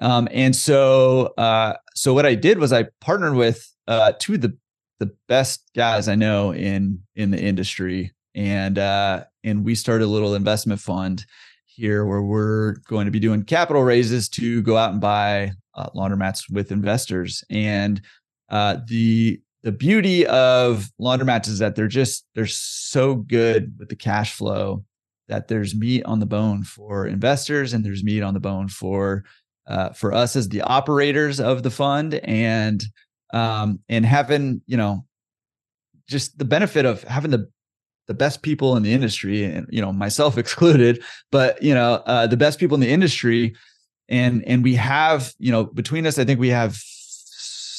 Um, 0.00 0.26
and 0.30 0.56
so, 0.56 1.34
uh, 1.36 1.74
so 1.94 2.14
what 2.14 2.24
I 2.24 2.34
did 2.34 2.58
was 2.58 2.72
I 2.72 2.86
partnered 3.02 3.34
with 3.34 3.70
uh, 3.86 4.12
two 4.18 4.34
of 4.34 4.40
the 4.40 4.56
the 4.98 5.10
best 5.28 5.62
guys 5.74 6.08
I 6.08 6.14
know 6.14 6.52
in 6.52 7.00
in 7.16 7.30
the 7.30 7.40
industry, 7.40 8.12
and 8.34 8.78
uh, 8.78 9.24
and 9.44 9.64
we 9.64 9.74
started 9.74 10.04
a 10.04 10.08
little 10.08 10.34
investment 10.34 10.80
fund 10.80 11.26
here 11.66 12.06
where 12.06 12.22
we're 12.22 12.76
going 12.86 13.06
to 13.06 13.10
be 13.10 13.20
doing 13.20 13.42
capital 13.44 13.82
raises 13.82 14.28
to 14.30 14.62
go 14.62 14.76
out 14.76 14.92
and 14.92 15.00
buy 15.00 15.52
uh, 15.74 15.88
laundromats 15.94 16.50
with 16.50 16.72
investors. 16.72 17.42
And 17.50 18.00
uh, 18.50 18.78
the 18.86 19.40
the 19.62 19.72
beauty 19.72 20.26
of 20.26 20.90
laundromats 21.00 21.48
is 21.48 21.58
that 21.58 21.76
they're 21.76 21.88
just 21.88 22.24
they're 22.34 22.46
so 22.46 23.16
good 23.16 23.74
with 23.78 23.88
the 23.88 23.96
cash 23.96 24.32
flow 24.32 24.84
that 25.28 25.48
there's 25.48 25.74
meat 25.74 26.04
on 26.04 26.18
the 26.18 26.26
bone 26.26 26.64
for 26.64 27.06
investors 27.06 27.72
and 27.72 27.84
there's 27.84 28.02
meat 28.02 28.22
on 28.22 28.34
the 28.34 28.40
bone 28.40 28.68
for 28.68 29.24
uh, 29.66 29.90
for 29.90 30.12
us 30.12 30.34
as 30.34 30.48
the 30.48 30.62
operators 30.62 31.38
of 31.40 31.62
the 31.62 31.70
fund. 31.70 32.14
And 32.14 32.82
um, 33.32 33.80
and 33.88 34.04
having 34.04 34.62
you 34.66 34.76
know 34.76 35.04
just 36.08 36.36
the 36.38 36.44
benefit 36.44 36.84
of 36.84 37.04
having 37.04 37.30
the 37.30 37.48
the 38.08 38.14
best 38.14 38.42
people 38.42 38.76
in 38.76 38.82
the 38.82 38.92
industry 38.92 39.44
and 39.44 39.68
you 39.70 39.80
know 39.80 39.92
myself 39.92 40.36
excluded 40.44 41.02
but 41.30 41.62
you 41.62 41.74
know 41.74 42.02
uh, 42.06 42.26
the 42.26 42.36
best 42.36 42.58
people 42.58 42.74
in 42.74 42.80
the 42.80 42.90
industry. 42.90 43.54
And 44.08 44.44
and 44.44 44.64
we 44.64 44.74
have 44.74 45.32
you 45.38 45.52
know 45.52 45.66
between 45.66 46.04
us 46.04 46.18
i 46.18 46.24
think 46.24 46.40
we 46.40 46.48
have 46.48 46.82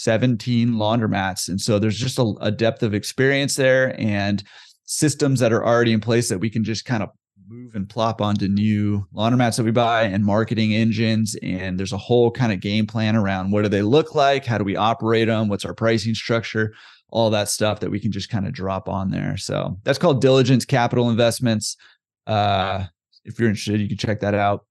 17 0.02 0.72
laundromats. 0.74 1.48
And 1.48 1.62
so 1.62 1.78
there's 1.78 1.98
just 1.98 2.18
a, 2.18 2.34
a 2.42 2.52
depth 2.52 2.82
of 2.82 2.94
experience 2.94 3.56
there 3.56 3.96
and 4.00 4.44
systems 4.86 5.40
that 5.40 5.54
are 5.54 5.66
already 5.66 5.94
in 5.94 6.02
place 6.02 6.28
that 6.30 6.40
we 6.40 6.50
can 6.50 6.64
just 6.64 6.86
kind 6.86 7.04
of 7.04 7.10
move 7.48 7.76
and 7.76 7.88
plop 7.88 8.20
onto 8.20 8.48
new 8.48 9.06
laundromats 9.14 9.58
that 9.58 9.64
we 9.64 9.72
buy 9.72 10.04
and 10.04 10.26
marketing 10.26 10.74
engines. 10.74 11.36
And 11.44 11.78
there's 11.78 11.94
a 11.94 11.98
whole 11.98 12.32
kind 12.32 12.52
of 12.52 12.62
game 12.62 12.88
plan 12.88 13.16
around 13.16 13.52
what 13.52 13.62
do 13.62 13.70
they 13.70 13.84
look 13.84 14.16
like? 14.16 14.46
How 14.46 14.58
do 14.58 14.64
we 14.64 14.76
operate 14.76 15.28
them? 15.28 15.50
What's 15.50 15.66
our 15.66 15.76
pricing 15.76 16.16
structure? 16.16 16.74
All 17.10 17.30
that 17.30 17.50
stuff 17.50 17.82
that 17.82 17.92
we 17.92 18.00
can 18.00 18.12
just 18.12 18.30
kind 18.30 18.48
of 18.48 18.54
drop 18.54 18.90
on 18.90 19.12
there. 19.12 19.38
So 19.38 19.78
that's 19.84 20.00
called 20.00 20.22
Diligence 20.22 20.66
Capital 20.66 21.10
Investments. 21.10 21.78
Uh, 22.26 22.86
if 23.24 23.40
you're 23.40 23.50
interested, 23.50 23.80
you 23.80 23.88
can 23.88 23.98
check 23.98 24.22
that 24.22 24.34
out. 24.34 24.66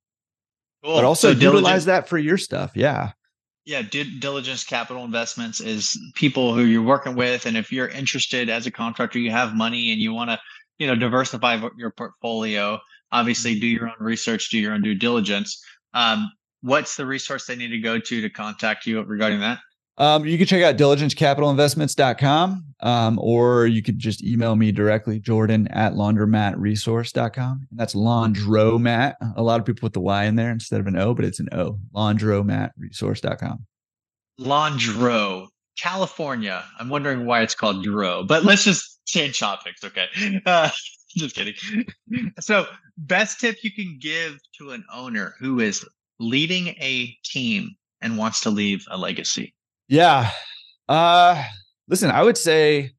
Cool. 0.82 0.96
But 0.96 1.04
also 1.04 1.34
so 1.34 1.38
utilize 1.38 1.84
that 1.84 2.08
for 2.08 2.18
your 2.18 2.38
stuff. 2.38 2.72
Yeah 2.74 3.12
yeah 3.64 3.82
due 3.82 4.18
diligence 4.20 4.64
capital 4.64 5.04
investments 5.04 5.60
is 5.60 5.98
people 6.14 6.54
who 6.54 6.64
you're 6.64 6.82
working 6.82 7.14
with 7.14 7.46
and 7.46 7.56
if 7.56 7.70
you're 7.72 7.88
interested 7.88 8.48
as 8.48 8.66
a 8.66 8.70
contractor 8.70 9.18
you 9.18 9.30
have 9.30 9.54
money 9.54 9.92
and 9.92 10.00
you 10.00 10.12
want 10.12 10.30
to 10.30 10.38
you 10.78 10.86
know 10.86 10.94
diversify 10.94 11.60
your 11.76 11.90
portfolio 11.90 12.78
obviously 13.12 13.58
do 13.58 13.66
your 13.66 13.88
own 13.88 13.94
research 13.98 14.50
do 14.50 14.58
your 14.58 14.72
own 14.72 14.82
due 14.82 14.94
diligence. 14.94 15.62
Um, 15.94 16.30
what's 16.62 16.96
the 16.96 17.06
resource 17.06 17.46
they 17.46 17.56
need 17.56 17.70
to 17.70 17.78
go 17.78 17.98
to 17.98 18.20
to 18.20 18.30
contact 18.30 18.86
you 18.86 19.02
regarding 19.02 19.40
that 19.40 19.58
um, 20.00 20.24
you 20.24 20.38
can 20.38 20.46
check 20.46 20.62
out 20.62 20.78
diligencecapitalinvestments.com 20.78 22.64
um, 22.80 23.18
or 23.18 23.66
you 23.66 23.82
could 23.82 23.98
just 23.98 24.24
email 24.24 24.56
me 24.56 24.72
directly, 24.72 25.20
Jordan 25.20 25.68
at 25.68 25.92
laundromatresource.com. 25.92 27.66
And 27.70 27.78
that's 27.78 27.94
laundromat. 27.94 29.16
A 29.36 29.42
lot 29.42 29.60
of 29.60 29.66
people 29.66 29.80
put 29.80 29.92
the 29.92 30.00
Y 30.00 30.24
in 30.24 30.36
there 30.36 30.50
instead 30.50 30.80
of 30.80 30.86
an 30.86 30.96
O, 30.96 31.12
but 31.12 31.26
it's 31.26 31.38
an 31.38 31.50
O, 31.52 31.78
laundromatresource.com. 31.94 33.66
Laundro, 34.40 35.48
California. 35.78 36.64
I'm 36.78 36.88
wondering 36.88 37.26
why 37.26 37.42
it's 37.42 37.54
called 37.54 37.84
Dro, 37.84 38.24
but 38.24 38.42
let's 38.42 38.64
just 38.64 39.00
change 39.06 39.38
topics. 39.38 39.84
Okay. 39.84 40.06
Uh, 40.46 40.70
just 41.16 41.34
kidding. 41.34 41.54
so, 42.40 42.66
best 42.96 43.38
tip 43.38 43.58
you 43.62 43.70
can 43.70 43.98
give 44.00 44.38
to 44.56 44.70
an 44.70 44.82
owner 44.90 45.34
who 45.38 45.60
is 45.60 45.86
leading 46.18 46.68
a 46.68 47.14
team 47.22 47.74
and 48.00 48.16
wants 48.16 48.40
to 48.40 48.50
leave 48.50 48.82
a 48.90 48.96
legacy? 48.96 49.54
Yeah. 49.90 50.30
Uh 50.88 51.44
listen, 51.88 52.10
I 52.10 52.22
would 52.22 52.38
say 52.38 52.92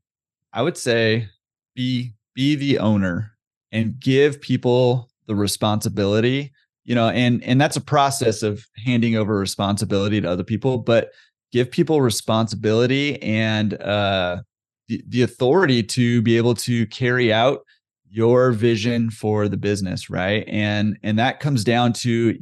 I 0.53 0.61
would 0.61 0.77
say 0.77 1.27
be 1.75 2.13
be 2.35 2.55
the 2.55 2.79
owner 2.79 3.31
and 3.71 3.99
give 3.99 4.41
people 4.41 5.09
the 5.27 5.35
responsibility, 5.35 6.51
you 6.83 6.93
know, 6.95 7.09
and 7.09 7.41
and 7.45 7.61
that's 7.61 7.77
a 7.77 7.81
process 7.81 8.43
of 8.43 8.65
handing 8.85 9.15
over 9.15 9.37
responsibility 9.37 10.19
to 10.21 10.29
other 10.29 10.43
people, 10.43 10.79
but 10.79 11.11
give 11.53 11.71
people 11.71 12.01
responsibility 12.01 13.21
and 13.23 13.75
uh 13.81 14.41
the, 14.89 15.01
the 15.07 15.21
authority 15.21 15.81
to 15.83 16.21
be 16.23 16.35
able 16.37 16.55
to 16.55 16.85
carry 16.87 17.31
out 17.31 17.61
your 18.09 18.51
vision 18.51 19.09
for 19.09 19.47
the 19.47 19.57
business, 19.57 20.09
right? 20.09 20.43
And 20.49 20.99
and 21.03 21.17
that 21.19 21.39
comes 21.39 21.63
down 21.63 21.93
to 21.93 22.37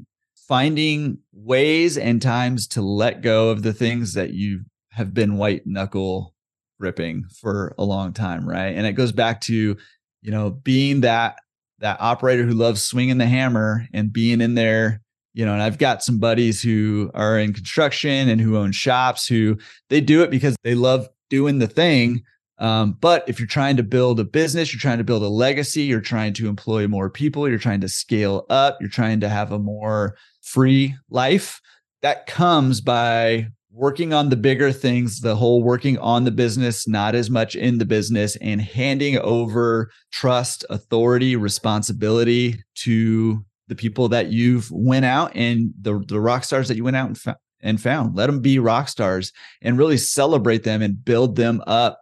finding 0.49 1.19
ways 1.31 1.95
and 1.95 2.21
times 2.21 2.67
to 2.67 2.81
let 2.81 3.21
go 3.21 3.49
of 3.49 3.61
the 3.61 3.71
things 3.71 4.15
that 4.15 4.33
you 4.33 4.61
have 4.89 5.13
been 5.13 5.37
white 5.37 5.61
knuckle 5.67 6.33
ripping 6.79 7.23
for 7.39 7.75
a 7.77 7.85
long 7.85 8.11
time 8.11 8.49
right? 8.49 8.75
And 8.75 8.87
it 8.87 8.93
goes 8.93 9.11
back 9.11 9.41
to 9.41 9.77
you 10.21 10.31
know 10.31 10.49
being 10.49 11.01
that 11.01 11.37
that 11.77 12.01
operator 12.01 12.43
who 12.45 12.53
loves 12.53 12.81
swinging 12.81 13.19
the 13.19 13.27
hammer 13.27 13.87
and 13.93 14.11
being 14.11 14.41
in 14.41 14.55
there 14.55 15.01
you 15.33 15.45
know 15.45 15.53
and 15.53 15.61
i've 15.61 15.77
got 15.77 16.03
some 16.03 16.19
buddies 16.19 16.61
who 16.61 17.09
are 17.13 17.39
in 17.39 17.53
construction 17.53 18.27
and 18.27 18.41
who 18.41 18.57
own 18.57 18.71
shops 18.71 19.27
who 19.27 19.57
they 19.89 20.01
do 20.01 20.21
it 20.23 20.29
because 20.29 20.57
they 20.63 20.75
love 20.75 21.07
doing 21.29 21.59
the 21.59 21.67
thing 21.67 22.21
um, 22.59 22.97
but 22.99 23.23
if 23.27 23.39
you're 23.39 23.47
trying 23.47 23.77
to 23.77 23.83
build 23.83 24.19
a 24.19 24.25
business, 24.25 24.73
you're 24.73 24.81
trying 24.81 24.97
to 24.97 25.03
build 25.05 25.23
a 25.23 25.29
legacy, 25.29 25.83
you're 25.83 26.01
trying 26.01 26.33
to 26.33 26.49
employ 26.49 26.87
more 26.87 27.09
people, 27.09 27.47
you're 27.47 27.57
trying 27.57 27.79
to 27.81 27.87
scale 27.87 28.45
up, 28.49 28.77
you're 28.81 28.89
trying 28.89 29.21
to 29.21 29.29
have 29.29 29.53
a 29.53 29.59
more 29.59 30.17
free 30.41 30.95
life, 31.09 31.61
that 32.01 32.25
comes 32.27 32.81
by 32.81 33.47
working 33.71 34.13
on 34.13 34.29
the 34.29 34.35
bigger 34.35 34.71
things, 34.71 35.21
the 35.21 35.35
whole 35.35 35.63
working 35.63 35.97
on 35.99 36.23
the 36.23 36.31
business, 36.31 36.87
not 36.87 37.15
as 37.15 37.29
much 37.29 37.55
in 37.55 37.77
the 37.77 37.85
business, 37.85 38.35
and 38.37 38.61
handing 38.61 39.17
over 39.19 39.91
trust, 40.11 40.65
authority, 40.69 41.35
responsibility 41.35 42.61
to 42.75 43.43
the 43.67 43.75
people 43.75 44.09
that 44.09 44.31
you've 44.31 44.69
went 44.71 45.05
out 45.05 45.31
and 45.35 45.71
the, 45.81 46.03
the 46.07 46.19
rock 46.19 46.43
stars 46.43 46.67
that 46.67 46.77
you 46.77 46.83
went 46.83 46.95
out 46.95 47.09
and, 47.09 47.35
and 47.61 47.81
found. 47.81 48.15
Let 48.15 48.27
them 48.27 48.39
be 48.39 48.57
rock 48.57 48.89
stars 48.89 49.31
and 49.61 49.77
really 49.77 49.97
celebrate 49.97 50.63
them 50.63 50.81
and 50.81 51.03
build 51.05 51.35
them 51.35 51.61
up 51.67 51.99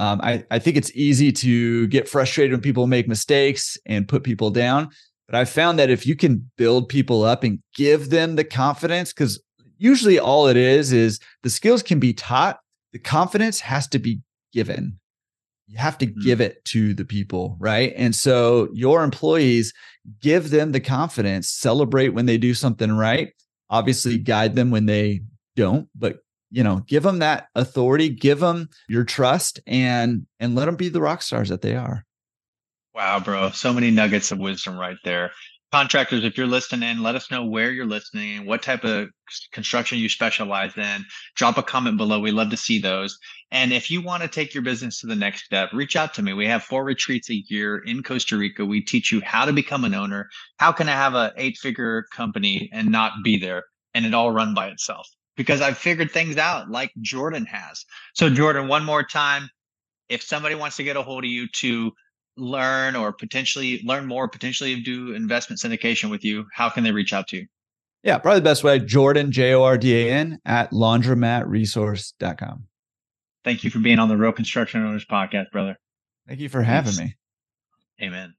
um, 0.00 0.18
I, 0.22 0.42
I 0.50 0.58
think 0.58 0.78
it's 0.78 0.90
easy 0.94 1.30
to 1.30 1.86
get 1.88 2.08
frustrated 2.08 2.52
when 2.52 2.62
people 2.62 2.86
make 2.86 3.06
mistakes 3.06 3.76
and 3.84 4.08
put 4.08 4.24
people 4.24 4.50
down. 4.50 4.88
But 5.30 5.38
I've 5.38 5.50
found 5.50 5.78
that 5.78 5.90
if 5.90 6.06
you 6.06 6.16
can 6.16 6.50
build 6.56 6.88
people 6.88 7.22
up 7.22 7.44
and 7.44 7.60
give 7.76 8.10
them 8.10 8.34
the 8.34 8.42
confidence, 8.42 9.12
because 9.12 9.40
usually 9.78 10.18
all 10.18 10.48
it 10.48 10.56
is 10.56 10.92
is 10.92 11.20
the 11.44 11.50
skills 11.50 11.84
can 11.84 12.00
be 12.00 12.12
taught, 12.12 12.58
the 12.92 12.98
confidence 12.98 13.60
has 13.60 13.86
to 13.88 14.00
be 14.00 14.20
given. 14.52 14.98
You 15.68 15.78
have 15.78 15.98
to 15.98 16.06
mm-hmm. 16.08 16.20
give 16.20 16.40
it 16.40 16.64
to 16.66 16.94
the 16.94 17.04
people, 17.04 17.56
right? 17.60 17.92
And 17.96 18.12
so 18.12 18.68
your 18.72 19.04
employees 19.04 19.72
give 20.20 20.50
them 20.50 20.72
the 20.72 20.80
confidence, 20.80 21.48
celebrate 21.48 22.08
when 22.08 22.26
they 22.26 22.36
do 22.36 22.52
something 22.52 22.90
right, 22.90 23.32
obviously 23.70 24.18
guide 24.18 24.56
them 24.56 24.72
when 24.72 24.86
they 24.86 25.20
don't, 25.54 25.88
but 25.94 26.18
you 26.50 26.64
know, 26.64 26.82
give 26.88 27.04
them 27.04 27.20
that 27.20 27.46
authority, 27.54 28.08
give 28.08 28.40
them 28.40 28.68
your 28.88 29.04
trust 29.04 29.60
and 29.68 30.26
and 30.40 30.56
let 30.56 30.64
them 30.64 30.74
be 30.74 30.88
the 30.88 31.00
rock 31.00 31.22
stars 31.22 31.50
that 31.50 31.62
they 31.62 31.76
are. 31.76 32.04
Wow, 32.94 33.20
bro. 33.20 33.50
So 33.50 33.72
many 33.72 33.90
nuggets 33.90 34.32
of 34.32 34.38
wisdom 34.38 34.76
right 34.78 34.96
there. 35.04 35.30
Contractors, 35.72 36.24
if 36.24 36.36
you're 36.36 36.48
listening, 36.48 36.98
let 36.98 37.14
us 37.14 37.30
know 37.30 37.44
where 37.44 37.70
you're 37.70 37.86
listening 37.86 38.38
and 38.38 38.46
what 38.46 38.60
type 38.60 38.82
of 38.82 39.08
construction 39.52 39.98
you 39.98 40.08
specialize 40.08 40.76
in. 40.76 41.04
Drop 41.36 41.56
a 41.58 41.62
comment 41.62 41.96
below. 41.96 42.18
We 42.18 42.32
love 42.32 42.50
to 42.50 42.56
see 42.56 42.80
those. 42.80 43.16
And 43.52 43.72
if 43.72 43.88
you 43.88 44.02
want 44.02 44.22
to 44.24 44.28
take 44.28 44.52
your 44.52 44.64
business 44.64 45.00
to 45.00 45.06
the 45.06 45.14
next 45.14 45.44
step, 45.44 45.70
reach 45.72 45.94
out 45.94 46.12
to 46.14 46.22
me. 46.22 46.32
We 46.32 46.46
have 46.46 46.64
four 46.64 46.82
retreats 46.82 47.30
a 47.30 47.44
year 47.46 47.78
in 47.78 48.02
Costa 48.02 48.36
Rica. 48.36 48.64
We 48.64 48.80
teach 48.80 49.12
you 49.12 49.20
how 49.24 49.44
to 49.44 49.52
become 49.52 49.84
an 49.84 49.94
owner. 49.94 50.28
How 50.58 50.72
can 50.72 50.88
I 50.88 50.92
have 50.92 51.14
an 51.14 51.30
eight 51.36 51.58
figure 51.58 52.06
company 52.12 52.68
and 52.72 52.90
not 52.90 53.12
be 53.22 53.38
there 53.38 53.64
and 53.94 54.04
it 54.04 54.14
all 54.14 54.32
run 54.32 54.54
by 54.54 54.66
itself? 54.68 55.08
Because 55.36 55.60
I've 55.60 55.78
figured 55.78 56.10
things 56.10 56.36
out 56.36 56.68
like 56.68 56.90
Jordan 57.00 57.46
has. 57.46 57.84
So, 58.14 58.28
Jordan, 58.28 58.66
one 58.66 58.84
more 58.84 59.04
time, 59.04 59.48
if 60.08 60.22
somebody 60.22 60.56
wants 60.56 60.76
to 60.78 60.82
get 60.82 60.96
a 60.96 61.02
hold 61.02 61.22
of 61.22 61.30
you 61.30 61.46
to 61.60 61.92
learn 62.40 62.96
or 62.96 63.12
potentially 63.12 63.80
learn 63.84 64.06
more, 64.06 64.28
potentially 64.28 64.80
do 64.80 65.14
investment 65.14 65.60
syndication 65.60 66.10
with 66.10 66.24
you, 66.24 66.46
how 66.52 66.68
can 66.68 66.84
they 66.84 66.92
reach 66.92 67.12
out 67.12 67.28
to 67.28 67.36
you? 67.36 67.46
Yeah, 68.02 68.18
probably 68.18 68.40
the 68.40 68.44
best 68.44 68.64
way, 68.64 68.78
Jordan, 68.78 69.30
J 69.30 69.52
O 69.52 69.62
R 69.62 69.76
D 69.76 70.08
A 70.08 70.12
N, 70.12 70.38
at 70.46 70.70
laundromatresource.com. 70.70 72.64
Thank 73.44 73.64
you 73.64 73.70
for 73.70 73.78
being 73.78 73.98
on 73.98 74.08
the 74.08 74.16
Real 74.16 74.32
Construction 74.32 74.84
Owners 74.84 75.04
podcast, 75.04 75.50
brother. 75.50 75.78
Thank 76.26 76.40
you 76.40 76.48
for 76.48 76.62
having 76.62 76.96
me. 76.96 77.16
Amen. 78.02 78.34